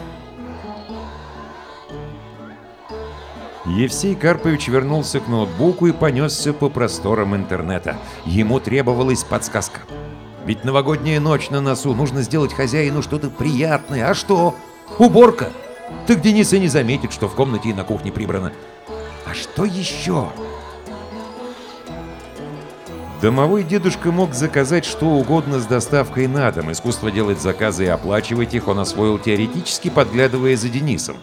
Евсей 3.66 4.16
Карпович 4.16 4.70
вернулся 4.70 5.20
к 5.20 5.28
ноутбуку 5.28 5.88
и 5.88 5.92
понесся 5.92 6.54
по 6.54 6.70
просторам 6.70 7.36
интернета. 7.36 7.98
Ему 8.26 8.60
требовалась 8.60 9.24
подсказка. 9.24 9.82
Ведь 10.48 10.64
новогодняя 10.64 11.20
ночь 11.20 11.50
на 11.50 11.60
носу, 11.60 11.94
нужно 11.94 12.22
сделать 12.22 12.54
хозяину 12.54 13.04
что-то 13.04 13.30
приятное. 13.30 14.10
А 14.10 14.16
что? 14.16 14.56
Уборка! 14.98 15.50
Так 16.08 16.22
Денис 16.22 16.54
и 16.54 16.60
не 16.60 16.70
заметит, 16.70 17.12
что 17.12 17.28
в 17.28 17.36
комнате 17.36 17.70
и 17.70 17.74
на 17.74 17.84
кухне 17.84 18.14
прибрано. 18.14 18.54
А 19.26 19.34
что 19.34 19.66
еще? 19.66 20.30
Домовой 23.22 23.66
дедушка 23.66 24.10
мог 24.14 24.34
заказать 24.34 24.86
что 24.86 25.08
угодно 25.08 25.60
с 25.60 25.66
доставкой 25.66 26.28
на 26.28 26.50
дом. 26.54 26.72
Искусство 26.72 27.12
делать 27.12 27.42
заказы 27.42 27.84
и 27.84 27.88
оплачивать 27.88 28.54
их 28.54 28.70
он 28.70 28.80
освоил 28.80 29.20
теоретически, 29.20 29.90
подглядывая 29.90 30.56
за 30.56 30.70
Денисом. 30.70 31.18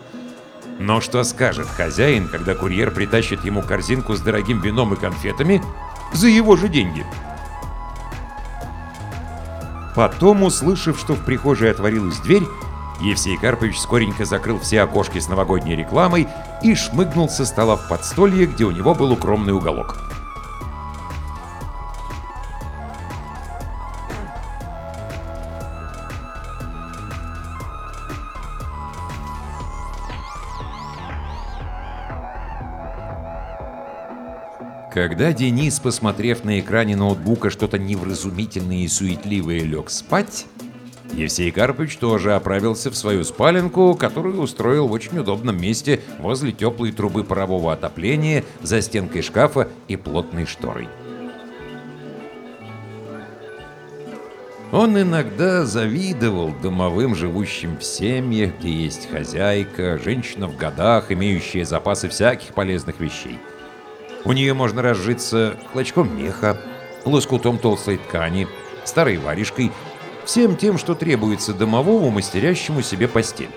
Но 0.78 1.00
что 1.00 1.24
скажет 1.24 1.68
хозяин, 1.68 2.28
когда 2.28 2.54
курьер 2.54 2.90
притащит 2.90 3.42
ему 3.46 3.62
корзинку 3.62 4.16
с 4.16 4.20
дорогим 4.20 4.60
вином 4.60 4.92
и 4.92 4.96
конфетами 4.98 5.62
за 6.12 6.28
его 6.28 6.56
же 6.56 6.68
деньги? 6.68 7.06
Потом, 9.94 10.42
услышав, 10.42 10.98
что 10.98 11.14
в 11.14 11.24
прихожей 11.24 11.70
отворилась 11.70 12.18
дверь, 12.18 12.44
Евсей 13.00 13.36
Карпович 13.36 13.78
скоренько 13.78 14.24
закрыл 14.24 14.58
все 14.58 14.82
окошки 14.82 15.18
с 15.18 15.28
новогодней 15.28 15.76
рекламой 15.76 16.28
и 16.62 16.74
шмыгнул 16.74 17.28
со 17.28 17.44
стола 17.44 17.76
в 17.76 17.88
подстолье, 17.88 18.46
где 18.46 18.64
у 18.64 18.70
него 18.70 18.94
был 18.94 19.12
укромный 19.12 19.52
уголок. 19.52 19.96
Когда 34.94 35.32
Денис, 35.32 35.80
посмотрев 35.80 36.44
на 36.44 36.60
экране 36.60 36.94
ноутбука 36.94 37.50
что-то 37.50 37.80
невразумительное 37.80 38.84
и 38.84 38.88
суетливое, 38.88 39.62
лег 39.62 39.90
спать, 39.90 40.46
Евсей 41.14 41.50
Карпович 41.50 41.96
тоже 41.96 42.32
оправился 42.32 42.92
в 42.92 42.96
свою 42.96 43.24
спаленку, 43.24 43.96
которую 43.96 44.40
устроил 44.40 44.86
в 44.86 44.92
очень 44.92 45.18
удобном 45.18 45.60
месте 45.60 46.00
возле 46.20 46.52
теплой 46.52 46.92
трубы 46.92 47.24
парового 47.24 47.72
отопления, 47.72 48.44
за 48.62 48.80
стенкой 48.80 49.22
шкафа 49.22 49.68
и 49.88 49.96
плотной 49.96 50.46
шторой. 50.46 50.86
Он 54.70 54.96
иногда 54.96 55.66
завидовал 55.66 56.54
домовым, 56.62 57.16
живущим 57.16 57.78
в 57.78 57.84
семьях, 57.84 58.52
где 58.60 58.70
есть 58.70 59.10
хозяйка, 59.10 59.98
женщина 59.98 60.46
в 60.46 60.56
годах, 60.56 61.10
имеющая 61.10 61.64
запасы 61.64 62.08
всяких 62.08 62.54
полезных 62.54 63.00
вещей– 63.00 63.40
у 64.24 64.32
нее 64.32 64.54
можно 64.54 64.82
разжиться 64.82 65.56
клочком 65.72 66.16
меха, 66.16 66.60
лоскутом 67.04 67.58
толстой 67.58 67.98
ткани, 67.98 68.48
старой 68.84 69.18
варежкой, 69.18 69.70
всем 70.24 70.56
тем, 70.56 70.78
что 70.78 70.94
требуется 70.94 71.52
домовому, 71.52 72.10
мастерящему 72.10 72.82
себе 72.82 73.08
постель. 73.08 73.50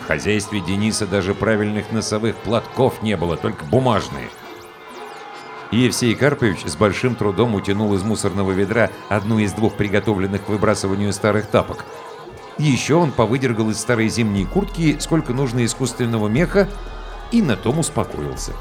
В 0.00 0.06
хозяйстве 0.06 0.60
Дениса 0.60 1.06
даже 1.06 1.34
правильных 1.34 1.90
носовых 1.90 2.36
платков 2.36 3.02
не 3.02 3.16
было, 3.16 3.36
только 3.36 3.64
бумажные. 3.64 4.28
Евсей 5.72 6.14
Карпович 6.14 6.64
с 6.64 6.76
большим 6.76 7.16
трудом 7.16 7.56
утянул 7.56 7.92
из 7.94 8.02
мусорного 8.04 8.52
ведра 8.52 8.90
одну 9.08 9.40
из 9.40 9.52
двух 9.52 9.74
приготовленных 9.74 10.44
к 10.44 10.48
выбрасыванию 10.48 11.12
старых 11.12 11.48
тапок. 11.48 11.84
Еще 12.56 12.94
он 12.94 13.10
повыдергал 13.10 13.70
из 13.70 13.78
старой 13.78 14.08
зимней 14.08 14.46
куртки 14.46 14.96
сколько 15.00 15.32
нужно 15.32 15.64
искусственного 15.64 16.28
меха 16.28 16.68
и 17.32 17.42
на 17.42 17.56
том 17.56 17.80
успокоился. 17.80 18.52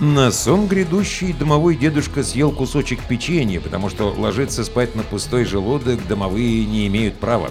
На 0.00 0.30
сон 0.30 0.68
грядущий 0.68 1.32
домовой 1.32 1.74
дедушка 1.74 2.22
съел 2.22 2.52
кусочек 2.52 3.00
печенья, 3.08 3.60
потому 3.60 3.88
что 3.88 4.14
ложиться 4.16 4.62
спать 4.62 4.94
на 4.94 5.02
пустой 5.02 5.44
желудок 5.44 6.06
домовые 6.06 6.64
не 6.66 6.86
имеют 6.86 7.16
права. 7.16 7.50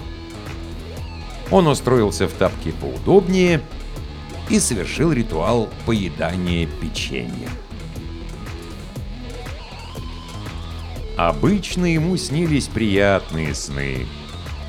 Он 1.52 1.68
устроился 1.68 2.28
в 2.30 2.32
тапке 2.32 2.72
поудобнее 2.72 3.62
и 4.50 4.62
совершил 4.62 5.12
ритуал 5.12 5.70
поедания 5.86 6.70
печенья. 6.82 7.50
Обычно 11.18 11.86
ему 11.86 12.16
снились 12.16 12.68
приятные 12.68 13.54
сны. 13.56 14.06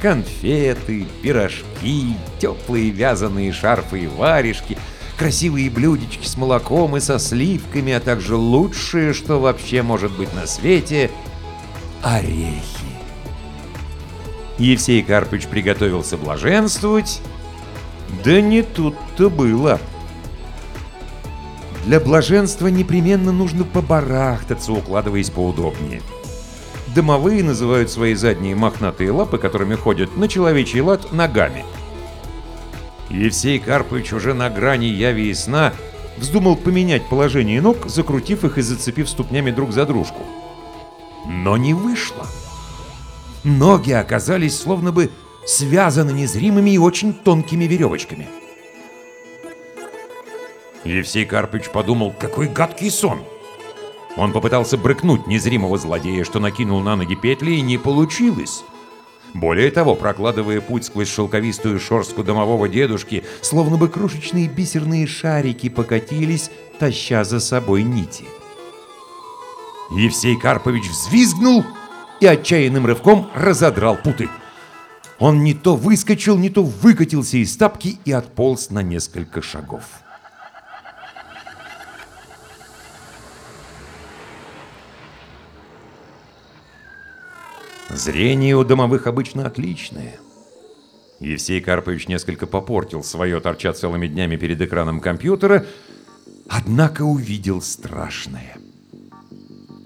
Конфеты, 0.02 1.06
пирожки, 1.22 2.16
теплые 2.40 2.90
вязаные 2.90 3.52
шарфы 3.52 4.00
и 4.00 4.06
варежки, 4.08 4.76
красивые 5.18 5.68
блюдечки 5.68 6.26
с 6.26 6.36
молоком 6.36 6.96
и 6.96 7.00
со 7.00 7.18
сливками, 7.18 7.92
а 7.92 8.00
также 8.00 8.36
лучшее, 8.36 9.12
что 9.12 9.40
вообще 9.40 9.82
может 9.82 10.16
быть 10.16 10.32
на 10.34 10.46
свете— 10.46 11.10
орехи. 12.02 12.62
Евсей 14.58 15.02
Карпыч 15.02 15.46
приготовился 15.46 16.16
блаженствовать. 16.16 17.20
Да 18.24 18.40
не 18.40 18.62
тут-то 18.62 19.28
было. 19.28 19.80
Для 21.84 22.00
блаженства 22.00 22.66
непременно 22.68 23.32
нужно 23.32 23.64
побарахтаться, 23.64 24.72
укладываясь 24.72 25.30
поудобнее. 25.30 26.02
Домовые 26.94 27.42
называют 27.44 27.90
свои 27.90 28.14
задние 28.14 28.54
мохнатые 28.54 29.10
лапы, 29.10 29.38
которыми 29.38 29.74
ходят 29.74 30.16
на 30.16 30.26
человечий 30.26 30.80
лад, 30.80 31.12
ногами. 31.12 31.64
Евсей 33.10 33.58
Карпович 33.58 34.12
уже 34.12 34.34
на 34.34 34.50
грани 34.50 34.86
яви 34.86 35.30
и 35.30 35.34
сна 35.34 35.72
вздумал 36.18 36.56
поменять 36.56 37.08
положение 37.08 37.60
ног, 37.60 37.86
закрутив 37.86 38.44
их 38.44 38.58
и 38.58 38.62
зацепив 38.62 39.08
ступнями 39.08 39.50
друг 39.50 39.72
за 39.72 39.86
дружку. 39.86 40.22
Но 41.26 41.56
не 41.56 41.74
вышло. 41.74 42.26
Ноги 43.44 43.92
оказались 43.92 44.58
словно 44.58 44.92
бы 44.92 45.10
связаны 45.46 46.10
незримыми 46.10 46.70
и 46.70 46.78
очень 46.78 47.14
тонкими 47.14 47.64
веревочками. 47.64 48.28
Евсей 50.84 51.24
Карпыч 51.24 51.70
подумал, 51.70 52.14
какой 52.18 52.48
гадкий 52.48 52.90
сон. 52.90 53.20
Он 54.16 54.32
попытался 54.32 54.76
брыкнуть 54.76 55.26
незримого 55.26 55.78
злодея, 55.78 56.24
что 56.24 56.40
накинул 56.40 56.80
на 56.80 56.96
ноги 56.96 57.14
петли, 57.14 57.52
и 57.52 57.60
не 57.60 57.78
получилось. 57.78 58.64
Более 59.34 59.70
того, 59.70 59.94
прокладывая 59.94 60.60
путь 60.60 60.84
сквозь 60.84 61.08
шелковистую 61.08 61.78
шорстку 61.78 62.24
домового 62.24 62.68
дедушки, 62.68 63.24
словно 63.42 63.76
бы 63.76 63.88
крошечные 63.88 64.48
бисерные 64.48 65.06
шарики 65.06 65.68
покатились, 65.68 66.50
таща 66.78 67.24
за 67.24 67.40
собой 67.40 67.82
нити. 67.82 68.24
Евсей 69.90 70.38
Карпович 70.38 70.88
взвизгнул 70.88 71.64
и 72.20 72.26
отчаянным 72.26 72.86
рывком 72.86 73.30
разодрал 73.34 73.96
путы. 73.96 74.28
Он 75.18 75.42
не 75.42 75.54
то 75.54 75.76
выскочил, 75.76 76.36
не 76.36 76.50
то 76.50 76.62
выкатился 76.62 77.38
из 77.38 77.56
тапки 77.56 77.98
и 78.04 78.12
отполз 78.12 78.70
на 78.70 78.82
несколько 78.82 79.42
шагов. 79.42 79.82
Зрение 87.90 88.56
у 88.56 88.64
домовых 88.64 89.06
обычно 89.06 89.46
отличное. 89.46 90.20
Евсей 91.20 91.60
Карпович 91.60 92.06
несколько 92.06 92.46
попортил 92.46 93.02
свое, 93.02 93.40
торча 93.40 93.72
целыми 93.72 94.06
днями 94.06 94.36
перед 94.36 94.60
экраном 94.60 95.00
компьютера, 95.00 95.66
однако 96.48 97.02
увидел 97.02 97.60
страшное. 97.60 98.56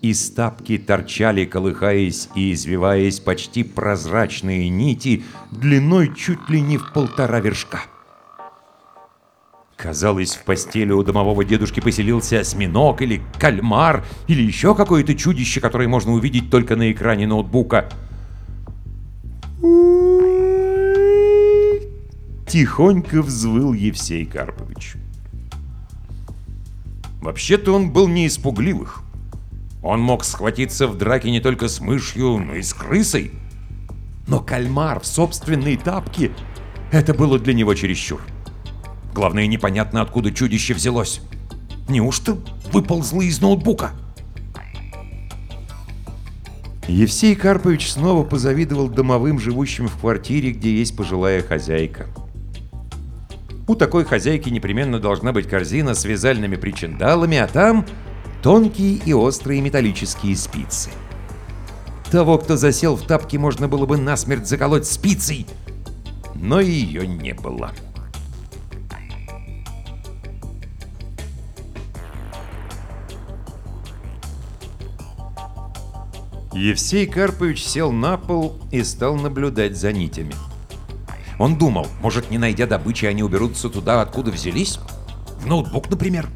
Из 0.02 0.30
тапки 0.32 0.78
торчали, 0.78 1.44
колыхаясь 1.44 2.28
и 2.34 2.52
извиваясь, 2.52 3.20
почти 3.20 3.62
прозрачные 3.62 4.68
нити 4.68 5.24
длиной 5.52 6.12
чуть 6.14 6.50
ли 6.50 6.60
не 6.60 6.76
в 6.76 6.92
полтора 6.92 7.38
вершка. 7.38 7.84
Казалось, 9.82 10.36
в 10.36 10.44
постели 10.44 10.92
у 10.92 11.02
домового 11.02 11.44
дедушки 11.44 11.80
поселился 11.80 12.38
осьминог 12.38 13.02
или 13.02 13.20
кальмар, 13.36 14.04
или 14.28 14.40
еще 14.40 14.76
какое-то 14.76 15.16
чудище, 15.16 15.60
которое 15.60 15.88
можно 15.88 16.12
увидеть 16.12 16.50
только 16.50 16.76
на 16.76 16.92
экране 16.92 17.26
ноутбука. 17.26 17.88
Тихонько 22.46 23.22
взвыл 23.22 23.72
Евсей 23.72 24.24
Карпович. 24.24 24.94
Вообще-то 27.20 27.74
он 27.74 27.90
был 27.90 28.06
не 28.06 28.28
испугливых. 28.28 29.02
Он 29.82 30.00
мог 30.00 30.24
схватиться 30.24 30.86
в 30.86 30.96
драке 30.96 31.32
не 31.32 31.40
только 31.40 31.66
с 31.66 31.80
мышью, 31.80 32.38
но 32.38 32.54
и 32.54 32.62
с 32.62 32.72
крысой. 32.72 33.32
Но 34.28 34.38
кальмар 34.38 35.00
в 35.00 35.06
собственной 35.06 35.76
тапке— 35.76 36.30
это 36.92 37.14
было 37.14 37.40
для 37.40 37.52
него 37.52 37.74
чересчур. 37.74 38.20
Главное, 39.14 39.46
непонятно, 39.46 40.00
откуда 40.00 40.32
чудище 40.32 40.74
взялось. 40.74 41.20
Неужто 41.88 42.38
выползло 42.72 43.22
из 43.22 43.40
ноутбука? 43.40 43.92
Евсей 46.88 47.36
Карпович 47.36 47.92
снова 47.92 48.24
позавидовал 48.24 48.88
домовым, 48.88 49.38
живущим 49.38 49.88
в 49.88 49.98
квартире, 49.98 50.50
где 50.52 50.74
есть 50.74 50.96
пожилая 50.96 51.42
хозяйка. 51.42 52.06
У 53.68 53.74
такой 53.76 54.04
хозяйки 54.04 54.48
непременно 54.48 54.98
должна 54.98 55.32
быть 55.32 55.48
корзина 55.48 55.94
с 55.94 56.04
вязальными 56.04 56.56
причиндалами, 56.56 57.38
а 57.38 57.46
там 57.46 57.86
тонкие 58.42 58.94
и 58.94 59.12
острые 59.12 59.60
металлические 59.60 60.36
спицы. 60.36 60.90
Того, 62.10 62.38
кто 62.38 62.56
засел 62.56 62.96
в 62.96 63.06
тапке, 63.06 63.38
можно 63.38 63.68
было 63.68 63.86
бы 63.86 63.96
насмерть 63.96 64.48
заколоть 64.48 64.86
спицей, 64.86 65.46
но 66.34 66.60
ее 66.60 67.06
не 67.06 67.32
было. 67.34 67.70
Евсей 76.52 77.06
Карпович 77.06 77.64
сел 77.64 77.92
на 77.92 78.18
пол 78.18 78.58
и 78.70 78.84
стал 78.84 79.16
наблюдать 79.16 79.76
за 79.76 79.92
нитями. 79.92 80.34
Он 81.38 81.56
думал, 81.56 81.86
может, 82.02 82.30
не 82.30 82.36
найдя 82.36 82.66
добычи, 82.66 83.06
они 83.06 83.22
уберутся 83.22 83.70
туда, 83.70 84.02
откуда 84.02 84.30
взялись? 84.30 84.78
В 85.40 85.46
ноутбук, 85.46 85.88
например. 85.90 86.28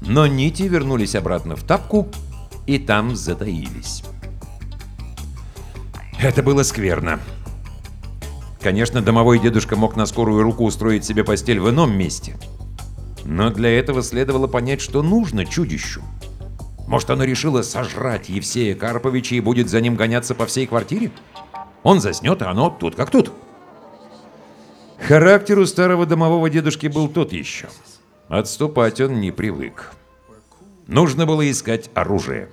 Но 0.00 0.26
нити 0.26 0.62
вернулись 0.62 1.14
обратно 1.14 1.54
в 1.54 1.62
тапку 1.62 2.08
и 2.66 2.78
там 2.78 3.14
затаились. 3.14 4.02
Это 6.18 6.42
было 6.42 6.62
скверно. 6.62 7.20
Конечно, 8.60 9.02
домовой 9.02 9.38
дедушка 9.38 9.76
мог 9.76 9.96
на 9.96 10.06
скорую 10.06 10.42
руку 10.42 10.64
устроить 10.64 11.04
себе 11.04 11.24
постель 11.24 11.60
в 11.60 11.68
ином 11.68 11.96
месте. 11.96 12.36
Но 13.24 13.50
для 13.50 13.70
этого 13.70 14.02
следовало 14.02 14.46
понять, 14.46 14.80
что 14.80 15.02
нужно 15.02 15.44
чудищу. 15.44 16.02
Может, 16.90 17.08
оно 17.10 17.22
решило 17.22 17.62
сожрать 17.62 18.28
Евсея 18.28 18.74
Карповича 18.74 19.36
и 19.36 19.40
будет 19.40 19.68
за 19.68 19.80
ним 19.80 19.94
гоняться 19.94 20.34
по 20.34 20.44
всей 20.46 20.66
квартире? 20.66 21.12
Он 21.84 22.00
заснет, 22.00 22.42
а 22.42 22.50
оно 22.50 22.68
тут 22.68 22.96
как 22.96 23.10
тут. 23.10 23.30
Характер 24.98 25.60
у 25.60 25.66
старого 25.66 26.04
домового 26.04 26.50
дедушки 26.50 26.88
был 26.88 27.06
тот 27.06 27.32
еще. 27.32 27.68
Отступать 28.26 29.00
он 29.00 29.20
не 29.20 29.30
привык. 29.30 29.92
Нужно 30.88 31.26
было 31.26 31.48
искать 31.48 31.90
оружие. 31.94 32.48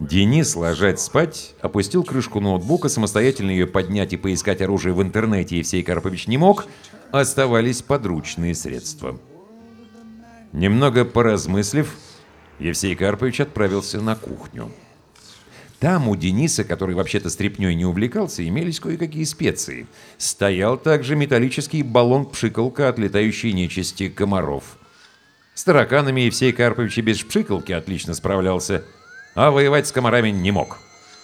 Денис, 0.00 0.56
ложать 0.56 0.98
спать, 0.98 1.54
опустил 1.60 2.02
крышку 2.02 2.40
ноутбука, 2.40 2.88
самостоятельно 2.88 3.52
ее 3.52 3.68
поднять 3.68 4.12
и 4.12 4.16
поискать 4.16 4.60
оружие 4.60 4.92
в 4.92 5.00
интернете 5.00 5.58
Евсей 5.58 5.84
Карпович 5.84 6.26
не 6.26 6.36
мог, 6.36 6.66
оставались 7.12 7.82
подручные 7.82 8.56
средства. 8.56 9.20
Немного 10.52 11.04
поразмыслив, 11.04 11.96
Евсей 12.58 12.94
Карпович 12.94 13.40
отправился 13.40 14.00
на 14.00 14.14
кухню. 14.14 14.70
Там 15.80 16.08
у 16.08 16.16
Дениса, 16.16 16.64
который 16.64 16.94
вообще-то 16.94 17.28
стряпнёй 17.28 17.74
не 17.74 17.84
увлекался, 17.84 18.46
имелись 18.46 18.80
кое-какие 18.80 19.24
специи. 19.24 19.86
Стоял 20.16 20.78
также 20.78 21.14
металлический 21.14 21.82
баллон-пшикалка 21.82 22.88
от 22.88 22.98
летающей 22.98 23.52
нечисти 23.52 24.08
комаров. 24.08 24.78
С 25.54 25.62
тараканами 25.64 26.22
Евсей 26.22 26.52
Карпович 26.52 26.98
и 26.98 27.02
без 27.02 27.22
пшикалки 27.22 27.72
отлично 27.72 28.14
справлялся, 28.14 28.84
а 29.34 29.50
воевать 29.50 29.86
с 29.86 29.92
комарами 29.92 30.30
не 30.30 30.52
мог. 30.52 30.78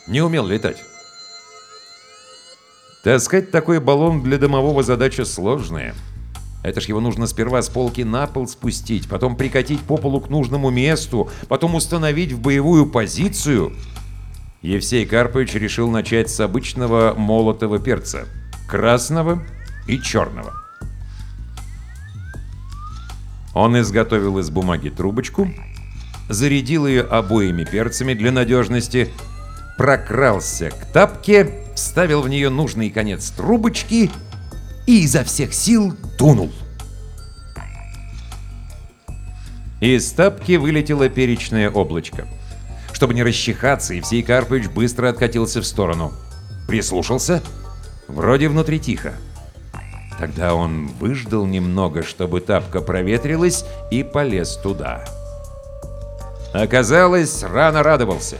Не 0.06 0.20
умел 0.20 0.46
летать. 0.46 0.82
Таскать 3.02 3.50
такой 3.50 3.80
баллон 3.80 4.22
для 4.22 4.36
домового 4.36 4.82
задача 4.82 5.24
сложная. 5.24 5.94
Это 6.62 6.80
ж 6.80 6.84
его 6.86 7.00
нужно 7.00 7.26
сперва 7.26 7.62
с 7.62 7.68
полки 7.68 8.02
на 8.02 8.26
пол 8.26 8.46
спустить, 8.46 9.08
потом 9.08 9.36
прикатить 9.36 9.80
по 9.80 9.96
полу 9.96 10.20
к 10.20 10.28
нужному 10.28 10.70
месту, 10.70 11.30
потом 11.48 11.74
установить 11.74 12.32
в 12.32 12.40
боевую 12.40 12.86
позицию. 12.86 13.72
Евсей 14.60 15.06
Карпович 15.06 15.54
решил 15.54 15.90
начать 15.90 16.28
с 16.28 16.38
обычного 16.38 17.14
молотого 17.16 17.78
перца, 17.78 18.26
красного 18.68 19.42
и 19.86 19.98
черного. 19.98 20.52
Он 23.54 23.78
изготовил 23.80 24.38
из 24.38 24.50
бумаги 24.50 24.90
трубочку, 24.90 25.50
зарядил 26.28 26.86
ее 26.86 27.02
обоими 27.02 27.64
перцами 27.64 28.12
для 28.12 28.32
надежности, 28.32 29.08
прокрался 29.78 30.70
к 30.70 30.92
тапке, 30.92 31.50
вставил 31.74 32.20
в 32.20 32.28
нее 32.28 32.50
нужный 32.50 32.90
конец 32.90 33.30
трубочки 33.30 34.10
и 34.86 35.02
изо 35.02 35.24
всех 35.24 35.54
сил 35.54 35.94
дунул. 36.18 36.50
Из 39.80 40.10
тапки 40.12 40.56
вылетело 40.56 41.08
перечное 41.08 41.70
облачко. 41.70 42.28
Чтобы 42.92 43.14
не 43.14 43.22
расчихаться, 43.22 43.94
Евсей 43.94 44.22
Карпович 44.22 44.68
быстро 44.68 45.08
откатился 45.08 45.62
в 45.62 45.66
сторону. 45.66 46.12
Прислушался. 46.68 47.42
Вроде 48.06 48.48
внутри 48.48 48.78
тихо. 48.78 49.14
Тогда 50.18 50.54
он 50.54 50.88
выждал 50.88 51.46
немного, 51.46 52.02
чтобы 52.02 52.42
тапка 52.42 52.82
проветрилась, 52.82 53.64
и 53.90 54.02
полез 54.02 54.56
туда. 54.56 55.06
Оказалось, 56.52 57.42
рано 57.42 57.82
радовался. 57.82 58.36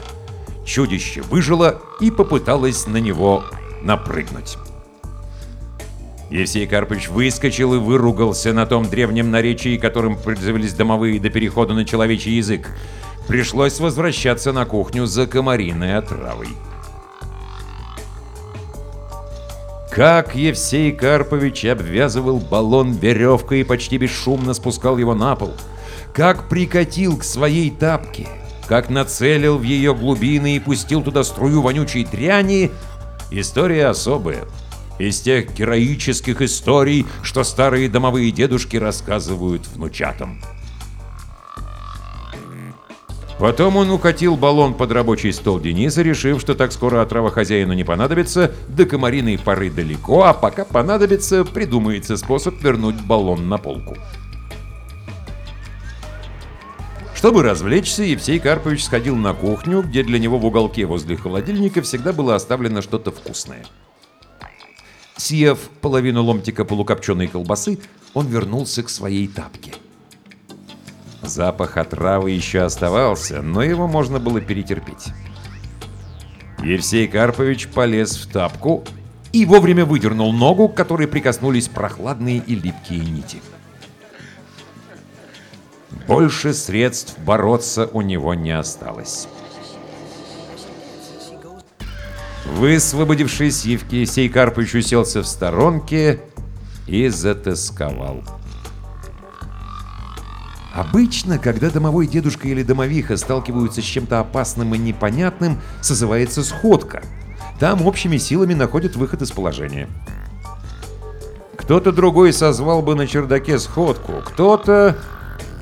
Чудище 0.67 1.23
выжило 1.23 1.81
и 2.01 2.11
попыталось 2.11 2.87
на 2.87 2.99
него 2.99 3.45
напрыгнуть. 3.83 4.59
Евсей 6.31 6.67
Карпович 6.69 7.09
выскочил 7.09 7.75
и 7.75 7.79
выругался 7.79 8.53
на 8.53 8.65
том 8.65 8.89
древнем 8.89 9.33
наречии, 9.33 9.77
которым 9.77 10.17
пользовались 10.17 10.75
домовые 10.75 11.19
до 11.19 11.29
перехода 11.29 11.75
на 11.75 11.85
человечий 11.85 12.37
язык. 12.37 12.69
Пришлось 13.27 13.81
возвращаться 13.81 14.53
на 14.53 14.65
кухню 14.65 15.07
за 15.07 15.27
комариной 15.27 15.97
отравой. 15.97 16.49
Как 19.91 20.37
Евсей 20.37 20.93
Карпович 20.93 21.65
обвязывал 21.65 22.39
баллон 22.39 22.93
веревкой 22.93 23.63
и 23.63 23.65
почти 23.65 23.99
бесшумно 23.99 24.55
спускал 24.55 24.99
его 24.99 25.17
на 25.17 25.35
пол. 25.35 25.53
Как 26.15 26.49
прикатил 26.49 27.19
к 27.19 27.25
своей 27.25 27.73
тапке. 27.73 28.29
Как 28.69 28.89
нацелил 28.89 29.59
в 29.59 29.63
ее 29.65 29.97
глубины 29.97 30.55
и 30.55 30.61
пустил 30.61 31.03
туда 31.03 31.25
струю 31.25 31.61
вонючей 31.61 32.05
дряни. 32.05 32.71
История 33.33 33.87
особая. 33.87 34.45
Из 35.01 35.19
тех 35.19 35.55
героических 35.55 36.43
историй, 36.43 37.07
что 37.23 37.43
старые 37.43 37.89
домовые 37.89 38.31
дедушки 38.31 38.77
рассказывают 38.77 39.67
внучатам. 39.67 40.43
Потом 43.39 43.79
он 43.79 43.91
укатил 43.91 44.37
баллон 44.37 44.75
под 44.75 44.93
рабочий 44.93 45.33
стол 45.33 45.59
Дениса, 45.59 46.03
решив, 46.03 46.39
что 46.39 46.55
так 46.55 46.71
скоро 46.71 47.01
отрава 47.01 47.31
хозяину 47.31 47.73
не 47.73 47.83
понадобится, 47.83 48.53
до 48.69 48.85
комариной 48.85 49.39
поры 49.39 49.71
далеко, 49.71 50.25
а 50.25 50.35
пока 50.35 50.67
понадобится, 50.67 51.47
придумается 51.47 52.19
способ 52.19 52.63
вернуть 52.63 53.01
баллон 53.01 53.49
на 53.49 53.57
полку. 53.57 53.97
Чтобы 57.15 57.43
развлечься, 57.43 58.03
Евсей 58.03 58.39
Карпович 58.39 58.85
сходил 58.85 59.17
на 59.17 59.33
кухню, 59.33 59.81
где 59.81 60.03
для 60.03 60.19
него 60.19 60.39
в 60.39 60.45
уголке 60.45 60.85
возле 60.85 61.17
холодильника 61.17 61.81
всегда 61.81 62.13
было 62.13 62.35
оставлено 62.35 62.83
что-то 62.83 63.11
вкусное. 63.11 63.65
Съев 65.21 65.69
половину 65.83 66.25
ломтика 66.25 66.65
полукопченой 66.65 67.27
колбасы, 67.29 67.79
он 68.15 68.27
вернулся 68.29 68.83
к 68.83 68.89
своей 68.89 69.29
тапке. 69.29 69.75
Запах 71.21 71.77
отравы 71.77 72.31
еще 72.31 72.63
оставался, 72.63 73.43
но 73.43 73.63
его 73.63 73.87
можно 73.87 74.19
было 74.19 74.41
перетерпеть. 74.41 75.09
Евсей 76.63 77.07
Карпович 77.07 77.69
полез 77.69 78.17
в 78.17 78.33
тапку 78.33 78.85
и 79.33 79.45
вовремя 79.45 79.85
выдернул 79.85 80.33
ногу, 80.33 80.71
к 80.71 80.75
которой 80.75 81.07
прикоснулись 81.07 81.69
прохладные 81.69 82.39
и 82.39 82.55
липкие 82.55 83.01
нити. 83.01 83.43
Больше 86.09 86.55
средств 86.55 87.19
бороться 87.19 87.91
у 87.93 88.01
него 88.01 88.33
не 88.33 88.53
осталось. 88.53 89.29
Высвободившись, 92.45 93.65
Евсей 93.65 94.29
Карпович 94.29 94.75
уселся 94.75 95.23
в 95.23 95.27
сторонке 95.27 96.21
и 96.87 97.09
затасковал. 97.09 98.23
Обычно, 100.75 101.39
когда 101.39 101.71
домовой 101.71 102.07
дедушка 102.07 102.49
или 102.49 102.63
домовиха 102.63 103.17
сталкиваются 103.17 103.83
с 103.83 103.85
чем-то 103.85 104.21
опасным 104.21 104.75
и 104.75 104.79
непонятным, 104.79 105.61
созывается 105.81 106.45
сходка. 106.45 107.03
Там 107.59 107.87
общими 107.87 108.17
силами 108.17 108.55
находят 108.55 108.97
выход 108.97 109.21
из 109.23 109.33
положения. 109.33 109.89
Кто-то 111.57 111.93
другой 111.93 112.33
созвал 112.33 112.83
бы 112.83 112.95
на 112.95 113.07
чердаке 113.07 113.59
сходку, 113.59 114.23
кто-то... 114.25 114.97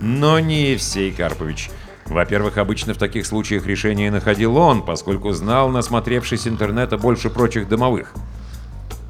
Но 0.01 0.39
не 0.39 0.71
Евсей 0.71 1.11
Карпович. 1.11 1.71
Во-первых, 2.09 2.57
обычно 2.57 2.95
в 2.95 2.99
таких 2.99 3.27
случаях 3.27 3.67
решение 3.67 4.11
находил 4.11 4.57
он, 4.57 4.83
поскольку 4.83 5.33
знал, 5.33 5.69
насмотревшись 5.69 6.49
интернета, 6.49 6.97
больше 6.97 7.29
прочих 7.29 7.69
домовых. 7.69 8.15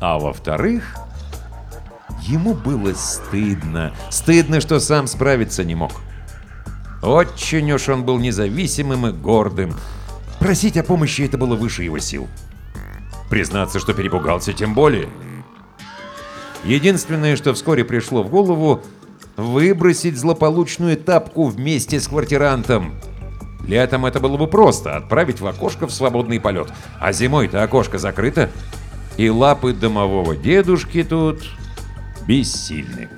А 0.01 0.19
во-вторых, 0.19 0.97
ему 2.23 2.55
было 2.55 2.93
стыдно. 2.95 3.93
Стыдно, 4.11 4.61
что 4.61 4.81
сам 4.81 5.07
справиться 5.07 5.65
не 5.65 5.77
мог. 5.77 5.93
Очень 7.01 7.71
уж 7.71 7.89
он 7.89 8.05
был 8.05 8.19
независимым 8.19 9.07
и 9.07 9.13
гордым. 9.13 9.75
Просить 10.41 10.77
о 10.77 10.83
помощи 10.83 11.23
это 11.23 11.39
было 11.39 11.55
выше 11.55 11.85
его 11.85 12.01
сил. 12.01 12.27
Признаться, 13.31 13.79
что 13.79 13.95
перепугался, 13.95 14.53
тем 14.53 14.75
более. 14.75 15.09
Единственное, 16.65 17.37
что 17.37 17.55
вскоре 17.55 17.85
пришло 17.85 18.25
в 18.25 18.29
голову, 18.29 18.83
выбросить 19.39 20.19
злополучную 20.19 20.97
тапку 20.97 21.47
вместе 21.47 22.01
с 22.01 22.09
квартирантом. 22.09 22.95
Летом 23.67 24.05
это 24.05 24.21
было 24.21 24.37
бы 24.37 24.47
просто, 24.47 24.97
отправить 24.97 25.41
в 25.41 25.47
окошко 25.47 25.87
в 25.87 25.93
свободный 25.93 26.41
полет. 26.41 26.69
А 26.99 27.13
зимой-то 27.13 27.63
окошко 27.63 27.99
закрыто. 27.99 28.51
И 29.17 29.31
лапы 29.31 29.73
домового 29.73 30.37
дедушки 30.37 31.03
тут 31.05 31.43
бессильны. 32.27 33.09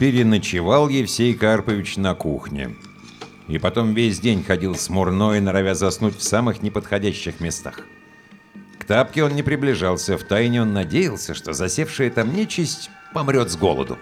Переночевал 0.00 0.88
Евсей 0.88 1.34
Карпович 1.34 1.98
на 1.98 2.14
кухне. 2.14 2.74
И 3.48 3.58
потом 3.58 3.92
весь 3.92 4.18
день 4.18 4.42
ходил 4.42 4.74
смурной, 4.74 5.40
норовя 5.40 5.74
заснуть 5.74 6.16
в 6.16 6.22
самых 6.22 6.62
неподходящих 6.62 7.38
местах. 7.38 7.80
К 8.78 8.86
тапке 8.86 9.24
он 9.24 9.34
не 9.34 9.42
приближался, 9.42 10.16
втайне 10.16 10.62
он 10.62 10.72
надеялся, 10.72 11.34
что 11.34 11.52
засевшая 11.52 12.08
там 12.08 12.34
нечисть 12.34 12.90
помрет 13.12 13.50
с 13.50 13.58
голоду. 13.58 13.98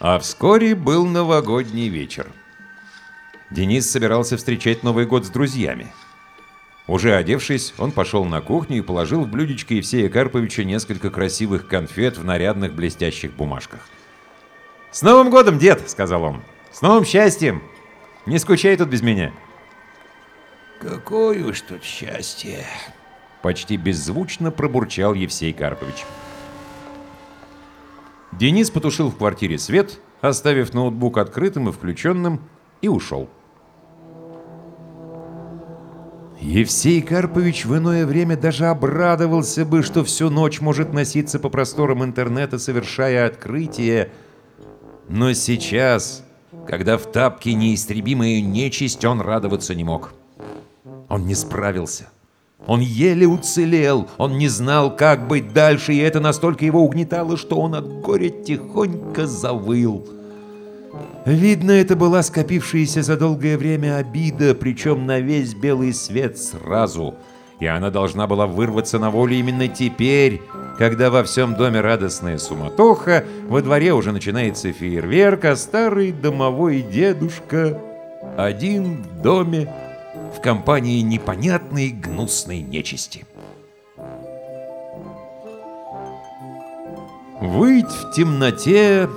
А 0.00 0.18
вскоре 0.18 0.74
был 0.74 1.06
новогодний 1.06 1.88
вечер. 1.88 2.32
Денис 3.52 3.88
собирался 3.88 4.36
встречать 4.36 4.82
Новый 4.82 5.06
год 5.06 5.24
с 5.24 5.30
друзьями. 5.30 5.92
Уже 6.88 7.14
одевшись, 7.14 7.74
он 7.78 7.92
пошел 7.92 8.24
на 8.24 8.40
кухню 8.40 8.78
и 8.78 8.82
положил 8.82 9.22
в 9.22 9.28
блюдечко 9.28 9.74
Евсея 9.74 10.08
Карповича 10.08 10.64
несколько 10.64 11.10
красивых 11.10 11.68
конфет 11.68 12.18
в 12.18 12.24
нарядных 12.24 12.74
блестящих 12.74 13.34
бумажках. 13.34 13.80
«С 14.90 15.02
Новым 15.02 15.30
годом, 15.30 15.58
дед!»— 15.58 15.82
сказал 15.90 16.24
он. 16.24 16.42
«С 16.72 16.82
новым 16.82 17.04
счастьем! 17.04 17.62
Не 18.26 18.38
скучай 18.38 18.76
тут 18.76 18.88
без 18.88 19.02
меня!» 19.02 19.32
«Какое 20.80 21.44
уж 21.44 21.60
тут 21.60 21.84
счастье!» 21.84 22.64
Почти 23.42 23.76
беззвучно 23.76 24.50
пробурчал 24.50 25.14
Евсей 25.14 25.52
Карпович. 25.52 26.04
Денис 28.32 28.70
потушил 28.70 29.10
в 29.10 29.16
квартире 29.16 29.58
свет 29.58 30.00
оставив 30.20 30.74
ноутбук 30.74 31.18
открытым 31.18 31.68
и 31.68 31.72
включенным, 31.72 32.40
и 32.80 32.88
ушел. 32.88 33.28
Евсей 36.40 37.02
Карпович 37.02 37.64
в 37.64 37.76
иное 37.76 38.06
время 38.06 38.36
даже 38.36 38.66
обрадовался 38.66 39.64
бы, 39.64 39.82
что 39.82 40.04
всю 40.04 40.30
ночь 40.30 40.60
может 40.60 40.92
носиться 40.92 41.40
по 41.40 41.48
просторам 41.48 42.04
интернета, 42.04 42.58
совершая 42.58 43.26
открытие. 43.26 44.12
Но 45.08 45.32
сейчас, 45.32 46.24
когда 46.66 46.96
в 46.96 47.10
тапке 47.10 47.54
неистребимая 47.54 48.40
нечисть, 48.40 49.04
он 49.04 49.20
радоваться 49.20 49.74
не 49.74 49.82
мог. 49.82 50.12
Он 51.08 51.26
не 51.26 51.34
справился. 51.34 52.08
Он 52.66 52.80
еле 52.80 53.26
уцелел, 53.26 54.08
он 54.16 54.36
не 54.36 54.48
знал, 54.48 54.94
как 54.94 55.26
быть 55.26 55.52
дальше, 55.52 55.94
и 55.94 55.98
это 55.98 56.20
настолько 56.20 56.64
его 56.64 56.82
угнетало, 56.82 57.36
что 57.36 57.56
он 57.56 57.74
от 57.74 58.00
горя 58.00 58.28
тихонько 58.28 59.26
завыл. 59.26 60.06
Видно, 61.28 61.72
это 61.72 61.94
была 61.94 62.22
скопившаяся 62.22 63.02
за 63.02 63.18
долгое 63.18 63.58
время 63.58 63.98
обида, 63.98 64.54
причем 64.54 65.04
на 65.04 65.20
весь 65.20 65.52
белый 65.52 65.92
свет 65.92 66.38
сразу. 66.38 67.16
И 67.60 67.66
она 67.66 67.90
должна 67.90 68.26
была 68.26 68.46
вырваться 68.46 68.98
на 68.98 69.10
волю 69.10 69.34
именно 69.34 69.68
теперь, 69.68 70.40
когда 70.78 71.10
во 71.10 71.22
всем 71.24 71.54
доме 71.54 71.82
радостная 71.82 72.38
суматоха, 72.38 73.26
во 73.46 73.60
дворе 73.60 73.92
уже 73.92 74.12
начинается 74.12 74.72
фейерверк, 74.72 75.44
а 75.44 75.56
старый 75.56 76.12
домовой 76.12 76.80
дедушка 76.80 77.78
один 78.38 79.02
в 79.02 79.20
доме 79.20 79.70
в 80.34 80.40
компании 80.40 81.02
непонятной 81.02 81.90
гнусной 81.90 82.62
нечисти. 82.62 83.26
Выть 87.42 87.84
в 87.84 88.12
темноте 88.14 89.10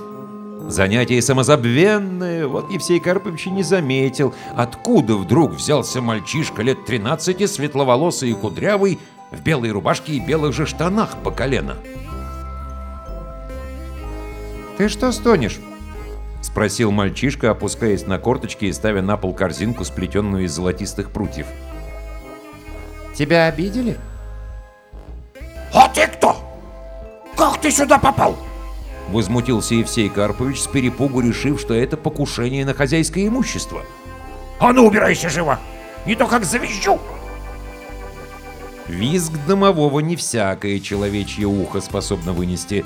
Занятие 0.68 1.20
самозабвенное, 1.20 2.46
вот 2.46 2.70
Евсей 2.70 3.00
Карпович 3.00 3.48
и 3.48 3.50
не 3.50 3.62
заметил, 3.62 4.34
откуда 4.54 5.16
вдруг 5.16 5.52
взялся 5.52 6.00
мальчишка 6.00 6.62
лет 6.62 6.84
13, 6.84 7.50
светловолосый 7.50 8.30
и 8.30 8.34
кудрявый, 8.34 8.98
в 9.32 9.42
белой 9.42 9.70
рубашке 9.70 10.12
и 10.12 10.20
белых 10.20 10.54
же 10.54 10.66
штанах 10.66 11.16
по 11.24 11.30
колено. 11.30 11.76
«Ты 14.76 14.88
что 14.88 15.10
стонешь?»— 15.10 15.58
спросил 16.42 16.90
мальчишка, 16.90 17.50
опускаясь 17.50 18.06
на 18.06 18.18
корточки 18.18 18.66
и 18.66 18.72
ставя 18.72 19.02
на 19.02 19.16
пол 19.16 19.34
корзинку, 19.34 19.84
сплетенную 19.84 20.44
из 20.44 20.52
золотистых 20.52 21.10
прутьев. 21.10 21.46
«Тебя 23.14 23.46
обидели?» 23.46 23.98
«А 25.74 25.88
ты 25.88 26.06
кто? 26.06 26.36
Как 27.36 27.60
ты 27.60 27.70
сюда 27.70 27.98
попал?» 27.98 28.36
Возмутился 29.08 29.74
Евсей 29.74 30.08
Карпович 30.08 30.62
с 30.62 30.66
перепугу, 30.66 31.20
решив, 31.20 31.60
что 31.60 31.74
это 31.74 31.96
покушение 31.96 32.64
на 32.64 32.74
хозяйское 32.74 33.26
имущество. 33.26 33.82
«А 34.58 34.72
ну, 34.72 34.86
убирайся 34.86 35.28
живо! 35.28 35.58
Не 36.06 36.14
то 36.14 36.26
как 36.26 36.44
завищу!» 36.44 36.98
Визг 38.86 39.32
домового 39.46 40.00
не 40.00 40.16
всякое 40.16 40.80
человечье 40.80 41.46
ухо 41.46 41.80
способно 41.80 42.32
вынести. 42.32 42.84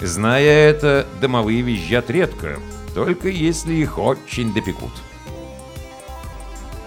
Зная 0.00 0.70
это, 0.70 1.06
домовые 1.20 1.62
визжат 1.62 2.10
редко, 2.10 2.58
только 2.94 3.28
если 3.28 3.74
их 3.74 3.98
очень 3.98 4.52
допекут. 4.52 4.92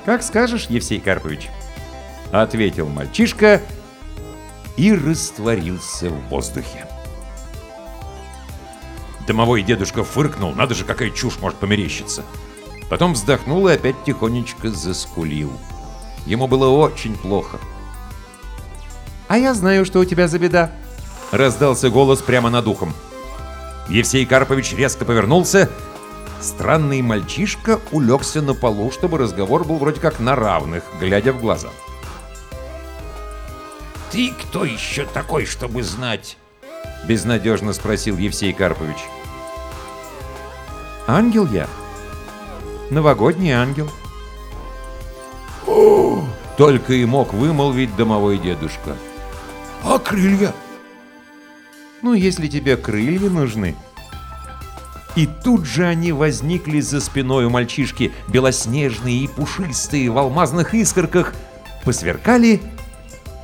«Как 0.06 0.24
скажешь, 0.24 0.68
Евсей 0.70 1.00
Карпович»,— 1.00 1.50
ответил 2.32 2.88
мальчишка 2.88 3.62
и 4.78 4.94
растворился 4.94 6.10
в 6.10 6.30
воздухе. 6.30 6.88
Домовой 9.32 9.62
дедушка 9.62 10.04
фыркнул, 10.04 10.54
надо 10.54 10.76
же, 10.76 10.84
какая 10.84 11.10
чушь 11.10 11.40
может 11.40 11.58
померещиться. 11.58 12.26
Потом 12.90 13.14
вздохнул 13.14 13.66
и 13.70 13.72
опять 13.72 13.96
тихонечко 14.04 14.70
заскулил. 14.70 15.54
Ему 16.26 16.50
было 16.50 16.68
очень 16.68 17.16
плохо. 17.16 17.58
«А 19.30 19.38
я 19.38 19.54
знаю, 19.54 19.86
что 19.86 20.00
у 20.00 20.06
тебя 20.06 20.28
за 20.28 20.38
беда»,— 20.38 20.74
раздался 21.32 21.90
голос 21.90 22.20
прямо 22.22 22.50
над 22.50 22.68
ухом. 22.68 22.94
Евсей 23.88 24.26
Карпович 24.26 24.74
резко 24.74 25.06
повернулся. 25.06 25.70
Странный 26.42 27.02
мальчишка 27.02 27.80
улегся 27.94 28.42
на 28.42 28.54
полу, 28.54 28.92
чтобы 28.92 29.18
разговор 29.18 29.64
был 29.64 29.78
вроде 29.78 30.02
как 30.02 30.20
на 30.20 30.36
равных, 30.36 30.84
глядя 31.00 31.32
в 31.32 31.40
глаза. 31.40 31.70
«Ты 34.12 34.34
кто 34.34 34.66
еще 34.66 35.06
такой, 35.06 35.46
чтобы 35.46 35.84
знать?»— 35.84 36.36
безнадежно 37.08 37.72
спросил 37.72 38.18
Евсей 38.18 38.52
Карпович. 38.52 38.98
«Ангел 41.12 41.46
я. 41.52 41.68
Новогодний 42.90 43.52
ангел». 43.52 43.92
О, 45.68 46.24
только 46.56 46.94
и 46.94 47.04
мог 47.04 47.34
вымолвить 47.34 47.94
домовой 47.98 48.38
дедушка. 48.38 48.96
«А 49.84 50.00
крылья?» 50.00 50.54
«Ну, 52.02 52.14
если 52.14 52.48
тебе 52.48 52.78
крылья 52.78 53.30
нужны». 53.30 53.76
И 55.18 55.28
тут 55.28 55.66
же 55.66 55.86
они 55.86 56.14
возникли 56.14 56.80
за 56.80 57.02
спиной 57.02 57.44
у 57.44 57.50
мальчишки, 57.50 58.14
белоснежные 58.30 59.26
и 59.26 59.28
пушистые 59.28 60.10
в 60.10 60.18
алмазных 60.18 60.74
искорках, 60.74 61.34
посверкали 61.84 62.62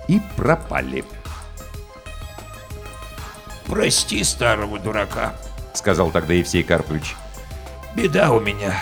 и 0.08 0.22
пропали. 0.38 1.04
«Прости 3.66 4.24
старого 4.24 4.80
дурака»,— 4.80 5.34
сказал 5.74 6.12
тогда 6.12 6.34
Евсей 6.34 6.64
Карпович. 6.64 7.18
«Беда 7.98 8.32
у 8.32 8.40
меня». 8.40 8.76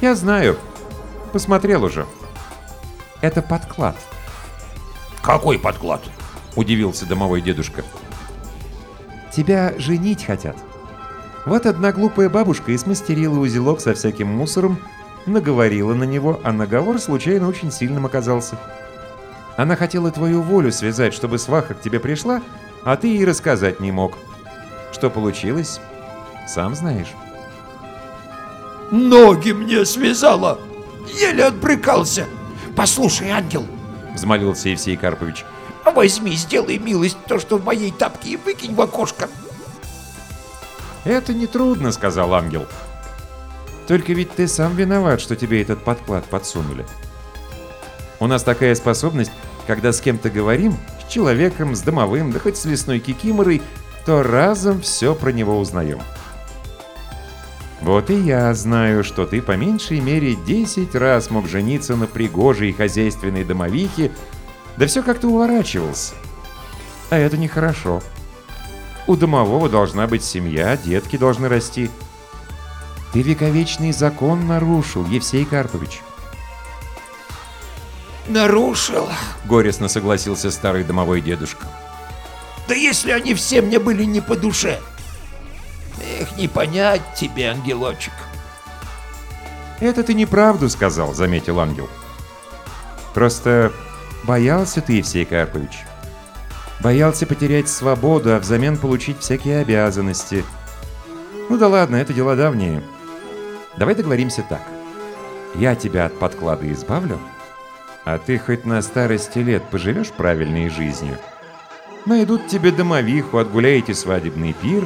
«Я 0.00 0.16
знаю. 0.16 0.58
Посмотрел 1.32 1.84
уже. 1.84 2.04
Это 3.20 3.42
подклад». 3.42 3.96
«Какой 5.22 5.60
подклад?»— 5.60 6.02
удивился 6.56 7.06
домовой 7.06 7.40
дедушка. 7.40 7.84
«Тебя 9.32 9.72
женить 9.78 10.24
хотят. 10.24 10.56
Вот 11.46 11.66
одна 11.66 11.92
глупая 11.92 12.28
бабушка 12.28 12.72
и 12.72 12.76
смастерила 12.76 13.38
узелок 13.38 13.80
со 13.80 13.94
всяким 13.94 14.26
мусором, 14.26 14.80
наговорила 15.24 15.94
на 15.94 16.04
него, 16.04 16.40
а 16.42 16.50
наговор 16.50 16.98
случайно 16.98 17.46
очень 17.46 17.70
сильным 17.70 18.04
оказался. 18.04 18.58
Она 19.56 19.76
хотела 19.76 20.10
твою 20.10 20.42
волю 20.42 20.72
связать, 20.72 21.14
чтобы 21.14 21.38
сваха 21.38 21.74
к 21.74 21.80
тебе 21.80 22.00
пришла, 22.00 22.42
а 22.82 22.96
ты 22.96 23.06
ей 23.06 23.24
рассказать 23.24 23.78
не 23.78 23.92
мог. 23.92 24.18
Что 24.90 25.08
получилось, 25.08 25.80
сам 26.48 26.74
знаешь. 26.74 27.14
«Ноги 28.96 29.50
мне 29.50 29.84
связала! 29.84 30.60
Еле 31.18 31.46
отбрыкался! 31.46 32.28
Послушай, 32.76 33.30
ангел!»— 33.30 33.66
взмолился 34.14 34.68
Евсей 34.68 34.96
Карпович. 34.96 35.44
«Возьми, 35.84 36.36
сделай 36.36 36.78
милость 36.78 37.18
то, 37.26 37.40
что 37.40 37.58
в 37.58 37.64
моей 37.64 37.90
тапке, 37.90 38.30
и 38.30 38.36
выкинь 38.36 38.72
в 38.72 38.80
окошко!» 38.80 39.28
«Это 41.02 41.34
нетрудно»,— 41.34 41.90
сказал 41.92 42.32
ангел. 42.34 42.66
«Только 43.88 44.12
ведь 44.12 44.30
ты 44.30 44.46
сам 44.46 44.76
виноват, 44.76 45.20
что 45.20 45.34
тебе 45.34 45.60
этот 45.60 45.82
подклад 45.82 46.24
подсунули. 46.26 46.86
У 48.20 48.28
нас 48.28 48.44
такая 48.44 48.76
способность, 48.76 49.32
когда 49.66 49.92
с 49.92 50.00
кем-то 50.00 50.30
говорим, 50.30 50.76
с 51.04 51.12
человеком, 51.12 51.74
с 51.74 51.80
домовым, 51.80 52.30
да 52.30 52.38
хоть 52.38 52.56
с 52.56 52.64
лесной 52.64 53.00
кикиморой, 53.00 53.60
то 54.06 54.22
разом 54.22 54.80
все 54.82 55.16
про 55.16 55.30
него 55.30 55.58
узнаем. 55.58 55.98
Вот 57.84 58.08
и 58.08 58.14
я 58.14 58.54
знаю, 58.54 59.04
что 59.04 59.26
ты 59.26 59.42
по 59.42 59.58
меньшей 59.58 60.00
мере 60.00 60.36
10 60.36 60.94
раз 60.94 61.28
мог 61.28 61.46
жениться 61.46 61.96
на 61.96 62.06
пригожей 62.06 62.72
хозяйственной 62.72 63.44
домовихе, 63.44 64.10
да 64.78 64.86
все 64.86 65.02
как-то 65.02 65.28
уворачивался. 65.28 66.14
А 67.10 67.18
это 67.18 67.36
нехорошо. 67.36 68.00
У 69.06 69.16
домового 69.16 69.68
должна 69.68 70.06
быть 70.06 70.24
семья, 70.24 70.78
детки 70.78 71.18
должны 71.18 71.50
расти. 71.50 71.90
Ты 73.12 73.20
вековечный 73.20 73.92
закон 73.92 74.46
нарушил, 74.46 75.04
Евсей 75.04 75.44
Карпович. 75.44 76.00
«Нарушил?»— 78.26 79.06
горестно 79.44 79.88
согласился 79.88 80.50
старый 80.50 80.84
домовой 80.84 81.20
дедушка. 81.20 81.66
«Да 82.66 82.74
если 82.74 83.10
они 83.10 83.34
все 83.34 83.60
мне 83.60 83.78
были 83.78 84.04
не 84.04 84.22
по 84.22 84.36
душе!» 84.36 84.80
«Эх, 86.34 86.38
не 86.38 86.48
понять 86.48 87.02
тебе, 87.16 87.50
ангелочек!» 87.50 88.12
«Это 89.80 90.02
ты 90.02 90.14
неправду 90.14 90.68
сказал»,— 90.68 91.14
заметил 91.14 91.60
ангел. 91.60 91.88
«Просто 93.12 93.72
боялся 94.24 94.80
ты, 94.80 94.94
Евсей 94.94 95.24
Карпович. 95.24 95.84
Боялся 96.80 97.26
потерять 97.26 97.68
свободу, 97.68 98.34
а 98.34 98.38
взамен 98.38 98.76
получить 98.76 99.20
всякие 99.20 99.60
обязанности. 99.60 100.44
Ну 101.48 101.56
да 101.56 101.68
ладно, 101.68 101.96
это 101.96 102.12
дела 102.12 102.36
давние. 102.36 102.82
Давай 103.76 103.94
договоримся 103.94 104.44
так. 104.48 104.62
Я 105.54 105.76
тебя 105.76 106.06
от 106.06 106.18
подклада 106.18 106.70
избавлю, 106.72 107.18
а 108.04 108.18
ты 108.18 108.38
хоть 108.38 108.64
на 108.64 108.82
старости 108.82 109.38
лет 109.38 109.62
поживешь 109.70 110.10
правильной 110.10 110.68
жизнью. 110.68 111.16
Найдут 112.06 112.48
тебе 112.48 112.70
домовиху, 112.70 113.38
отгуляете 113.38 113.94
свадебный 113.94 114.52
пир, 114.52 114.84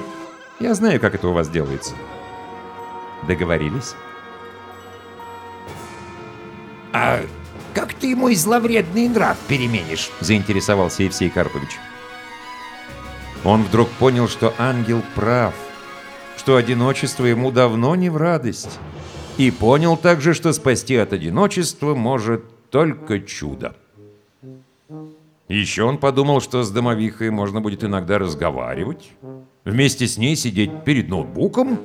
Я 0.61 0.75
знаю, 0.75 1.01
как 1.01 1.15
это 1.15 1.29
у 1.29 1.33
вас 1.33 1.49
делается. 1.49 1.95
Договорились? 3.27 3.95
А 6.93 7.21
как 7.75 7.95
ты 7.95 8.17
мой 8.17 8.35
зловредный 8.35 9.09
нрав 9.09 9.37
переменишь? 9.47 10.11
Заинтересовался 10.21 11.05
Евсей 11.05 11.31
Карпович. 11.31 11.79
Он 13.45 13.63
вдруг 13.63 13.89
понял, 13.91 14.29
что 14.29 14.53
ангел 14.59 15.03
прав, 15.15 15.55
что 16.37 16.57
одиночество 16.57 17.25
ему 17.25 17.53
давно 17.53 17.95
не 17.95 18.11
в 18.11 18.17
радость. 18.17 18.81
И 19.37 19.53
понял 19.53 19.97
также, 19.97 20.35
что 20.35 20.53
спасти 20.53 20.97
от 20.97 21.13
одиночества 21.13 21.95
может 21.95 22.45
только 22.71 23.21
чудо. 23.21 23.77
Еще 25.49 25.83
он 25.83 25.97
подумал, 25.97 26.41
что 26.41 26.63
с 26.63 26.71
домовихой 26.71 27.31
можно 27.31 27.61
будет 27.61 27.83
иногда 27.83 28.19
разговаривать, 28.19 29.11
вместе 29.65 30.07
с 30.07 30.19
ней 30.19 30.37
сидеть 30.37 30.85
перед 30.85 31.09
ноутбуком, 31.09 31.81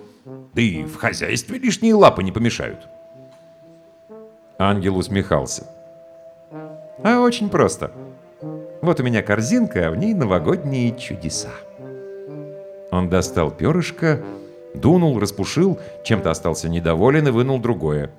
да 0.54 0.62
и 0.62 0.84
в 0.84 0.98
хозяйстве 0.98 1.60
лишние 1.60 1.96
лапы 1.96 2.24
не 2.24 2.32
помешают. 2.32 2.88
Ангел 4.60 4.98
усмехался. 4.98 5.68
А 7.04 7.22
очень 7.22 7.50
просто. 7.50 7.92
Вот 8.82 9.00
у 9.00 9.04
меня 9.04 9.22
корзинка, 9.22 9.88
а 9.88 9.92
в 9.92 9.96
ней 9.96 10.14
новогодние 10.14 10.98
чудеса. 10.98 11.50
Он 12.92 13.10
достал 13.10 13.50
перышко, 13.50 14.22
дунул, 14.76 15.20
распушил, 15.20 15.80
чем-то 16.04 16.32
остался 16.32 16.68
недоволен 16.68 17.28
и 17.30 17.32
вынул 17.32 17.60
другое. 17.60 18.12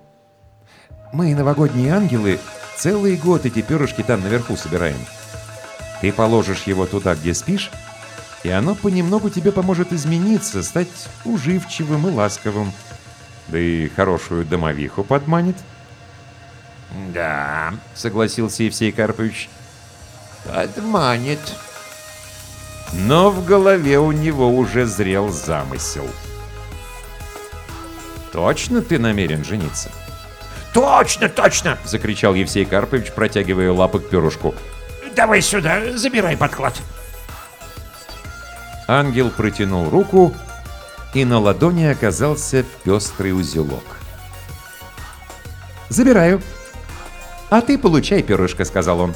Мы, 1.12 1.34
новогодние 1.34 1.92
ангелы, 1.92 2.38
целый 2.76 3.16
год 3.16 3.46
эти 3.46 3.62
перышки 3.62 4.02
там 4.02 4.22
наверху 4.22 4.56
собираем. 4.56 4.98
Ты 6.00 6.12
положишь 6.12 6.64
его 6.64 6.86
туда, 6.86 7.14
где 7.14 7.34
спишь, 7.34 7.70
и 8.42 8.50
оно 8.50 8.74
понемногу 8.74 9.30
тебе 9.30 9.52
поможет 9.52 9.92
измениться, 9.92 10.62
стать 10.62 10.88
уживчивым 11.24 12.08
и 12.08 12.10
ласковым. 12.10 12.72
Да 13.48 13.58
и 13.58 13.88
хорошую 13.88 14.44
домовиху 14.44 15.04
подманит. 15.04 15.56
Да, 17.12 17.74
Согласился 17.94 18.62
Евсей 18.62 18.92
Карпович. 18.92 19.48
подманит. 20.46 21.40
Но 22.92 23.30
в 23.30 23.44
голове 23.44 23.98
у 23.98 24.12
него 24.12 24.56
уже 24.56 24.86
зрел 24.86 25.30
замысел. 25.30 26.08
«Точно 28.32 28.82
ты 28.82 28.98
намерен 28.98 29.44
жениться?» 29.44 29.90
Точно, 30.74 31.28
точно!— 31.28 31.78
закричал 31.84 32.34
Евсей 32.34 32.64
Карпович, 32.64 33.12
протягивая 33.12 33.70
лапы 33.70 34.00
к 34.00 34.10
перышку. 34.10 34.54
Давай 35.14 35.40
сюда, 35.40 35.96
забирай 35.96 36.36
подклад. 36.36 36.74
Ангел 38.88 39.30
протянул 39.30 39.88
руку, 39.88 40.34
и 41.14 41.24
на 41.24 41.38
ладони 41.38 41.84
оказался 41.84 42.64
пестрый 42.82 43.32
узелок. 43.32 43.84
«Забираю. 45.88 46.42
А 47.50 47.60
ты 47.60 47.78
получай 47.78 48.22
перышко»,— 48.22 48.64
сказал 48.66 49.00
он. 49.00 49.14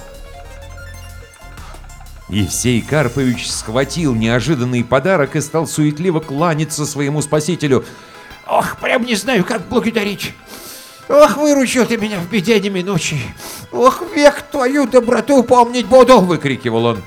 Евсей 2.28 2.80
Карпович 2.82 3.50
схватил 3.50 4.14
неожиданный 4.14 4.84
подарок 4.84 5.34
и 5.34 5.40
стал 5.40 5.66
суетливо 5.66 6.20
кланяться 6.20 6.86
своему 6.86 7.20
спасителю. 7.22 7.84
Ох, 8.46 8.76
прям 8.76 9.04
не 9.04 9.14
знаю, 9.14 9.44
как 9.44 9.66
благодарить. 9.68 10.34
Ох, 11.08 11.36
выручил 11.36 11.86
ты 11.86 11.96
меня 11.96 12.18
в 12.18 12.28
беде 12.28 12.60
неминучей. 12.60 13.22
Ох, 13.72 14.02
век 14.14 14.42
твою 14.50 14.86
доброту 14.86 15.42
помнить 15.42 15.86
буду. 15.86 16.20
выкрикивал 16.20 16.84
он. 16.84 17.02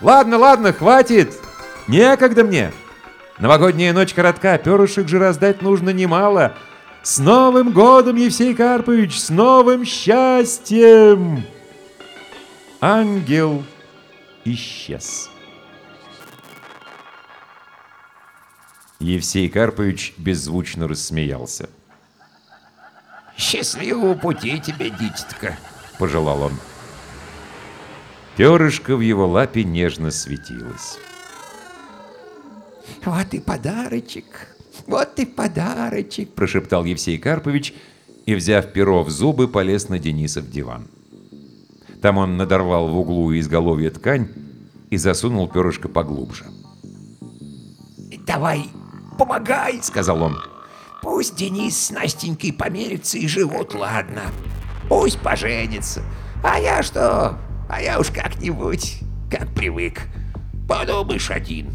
«Ладно, 0.00 0.38
ладно, 0.38 0.72
хватит! 0.72 1.34
Некогда 1.86 2.42
мне! 2.42 2.72
Новогодняя 3.38 3.92
ночь 3.92 4.14
коротка, 4.14 4.56
перышек 4.56 5.08
же 5.08 5.18
раздать 5.18 5.60
нужно 5.60 5.90
немало. 5.90 6.54
С 7.02 7.18
Новым 7.18 7.72
годом, 7.72 8.16
Евсей 8.16 8.54
Карпович! 8.54 9.20
С 9.20 9.28
новым 9.28 9.84
счастьем!» 9.84 11.44
Ангел 12.80 13.62
исчез. 14.44 15.28
Евсей 18.98 19.48
Карпович 19.50 20.14
беззвучно 20.16 20.88
рассмеялся. 20.88 21.68
Счастливого 23.40 24.14
пути 24.14 24.60
тебе, 24.60 24.90
дитятка.— 24.90 25.56
пожелал 25.98 26.42
он. 26.42 26.52
Перышко 28.36 28.96
в 28.96 29.00
его 29.00 29.26
лапе 29.26 29.64
нежно 29.64 30.10
светилось. 30.10 30.98
Вот 33.02 33.32
и 33.32 33.40
подарочек. 33.40 34.48
Вот 34.86 35.18
и 35.18 35.24
подарочек. 35.24 36.34
Прошептал 36.34 36.84
Евсей 36.84 37.16
Карпович 37.16 37.72
и, 38.26 38.34
взяв 38.34 38.74
перо 38.74 39.02
в 39.02 39.10
зубы, 39.10 39.48
полез 39.48 39.88
на 39.88 39.98
Денисов 39.98 40.50
диван. 40.50 40.86
Там 42.02 42.18
он 42.18 42.36
надорвал 42.36 42.88
в 42.88 42.98
углу 42.98 43.34
изголовья 43.38 43.90
ткань 43.90 44.28
и 44.90 44.98
засунул 44.98 45.48
перышко 45.48 45.88
поглубже. 45.88 46.44
Давай, 48.26 48.68
помогай, 49.18 49.80
Сказал 49.82 50.22
он. 50.22 50.38
Пусть 51.02 51.36
Денис 51.36 51.86
с 51.86 51.90
Настенькой 51.90 52.52
помирятся 52.52 53.16
и 53.16 53.26
живут, 53.26 53.74
ладно. 53.74 54.22
Пусть 54.88 55.18
поженятся. 55.20 56.02
А 56.42 56.58
я 56.58 56.82
что? 56.82 57.38
А 57.68 57.80
я 57.80 57.98
уж 57.98 58.10
как-нибудь, 58.10 59.00
как 59.30 59.48
привык. 59.54 60.02
Подумаешь 60.68 61.30
один. 61.30 61.72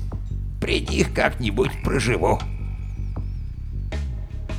При 0.62 0.80
них 0.80 1.14
как-нибудь 1.14 1.72
проживу. 1.84 2.40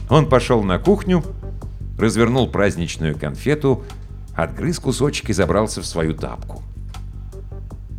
Он 0.09 0.29
пошел 0.29 0.63
на 0.63 0.79
кухню, 0.79 1.25
развернул 1.99 2.49
праздничную 2.49 3.19
конфету, 3.19 3.85
отгрыз 4.35 4.79
кусочек 4.79 5.31
и 5.31 5.33
забрался 5.33 5.81
в 5.81 5.87
свою 5.87 6.15
тапку. 6.15 6.63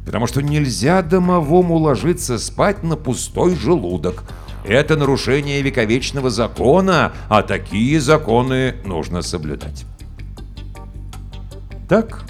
Потому 0.05 0.27
что 0.27 0.41
нельзя 0.41 1.01
домовому 1.01 1.75
ложиться 1.75 2.39
спать 2.39 2.83
на 2.83 2.95
пустой 2.95 3.55
желудок. 3.55 4.23
Это 4.67 4.97
нарушение 4.97 5.61
вековечного 5.61 6.29
закона, 6.29 7.13
а 7.29 7.41
такие 7.41 8.01
законы 8.01 8.75
нужно 8.83 9.21
соблюдать. 9.21 9.85
Так, 11.87 12.25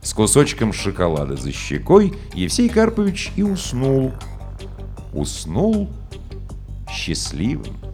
с 0.00 0.14
кусочком 0.14 0.72
шоколада 0.72 1.36
за 1.36 1.50
щекой, 1.50 2.14
Евсей 2.34 2.68
Карпович 2.68 3.32
и 3.34 3.42
уснул. 3.42 4.12
Уснул 5.12 5.90
счастливым. 6.88 7.85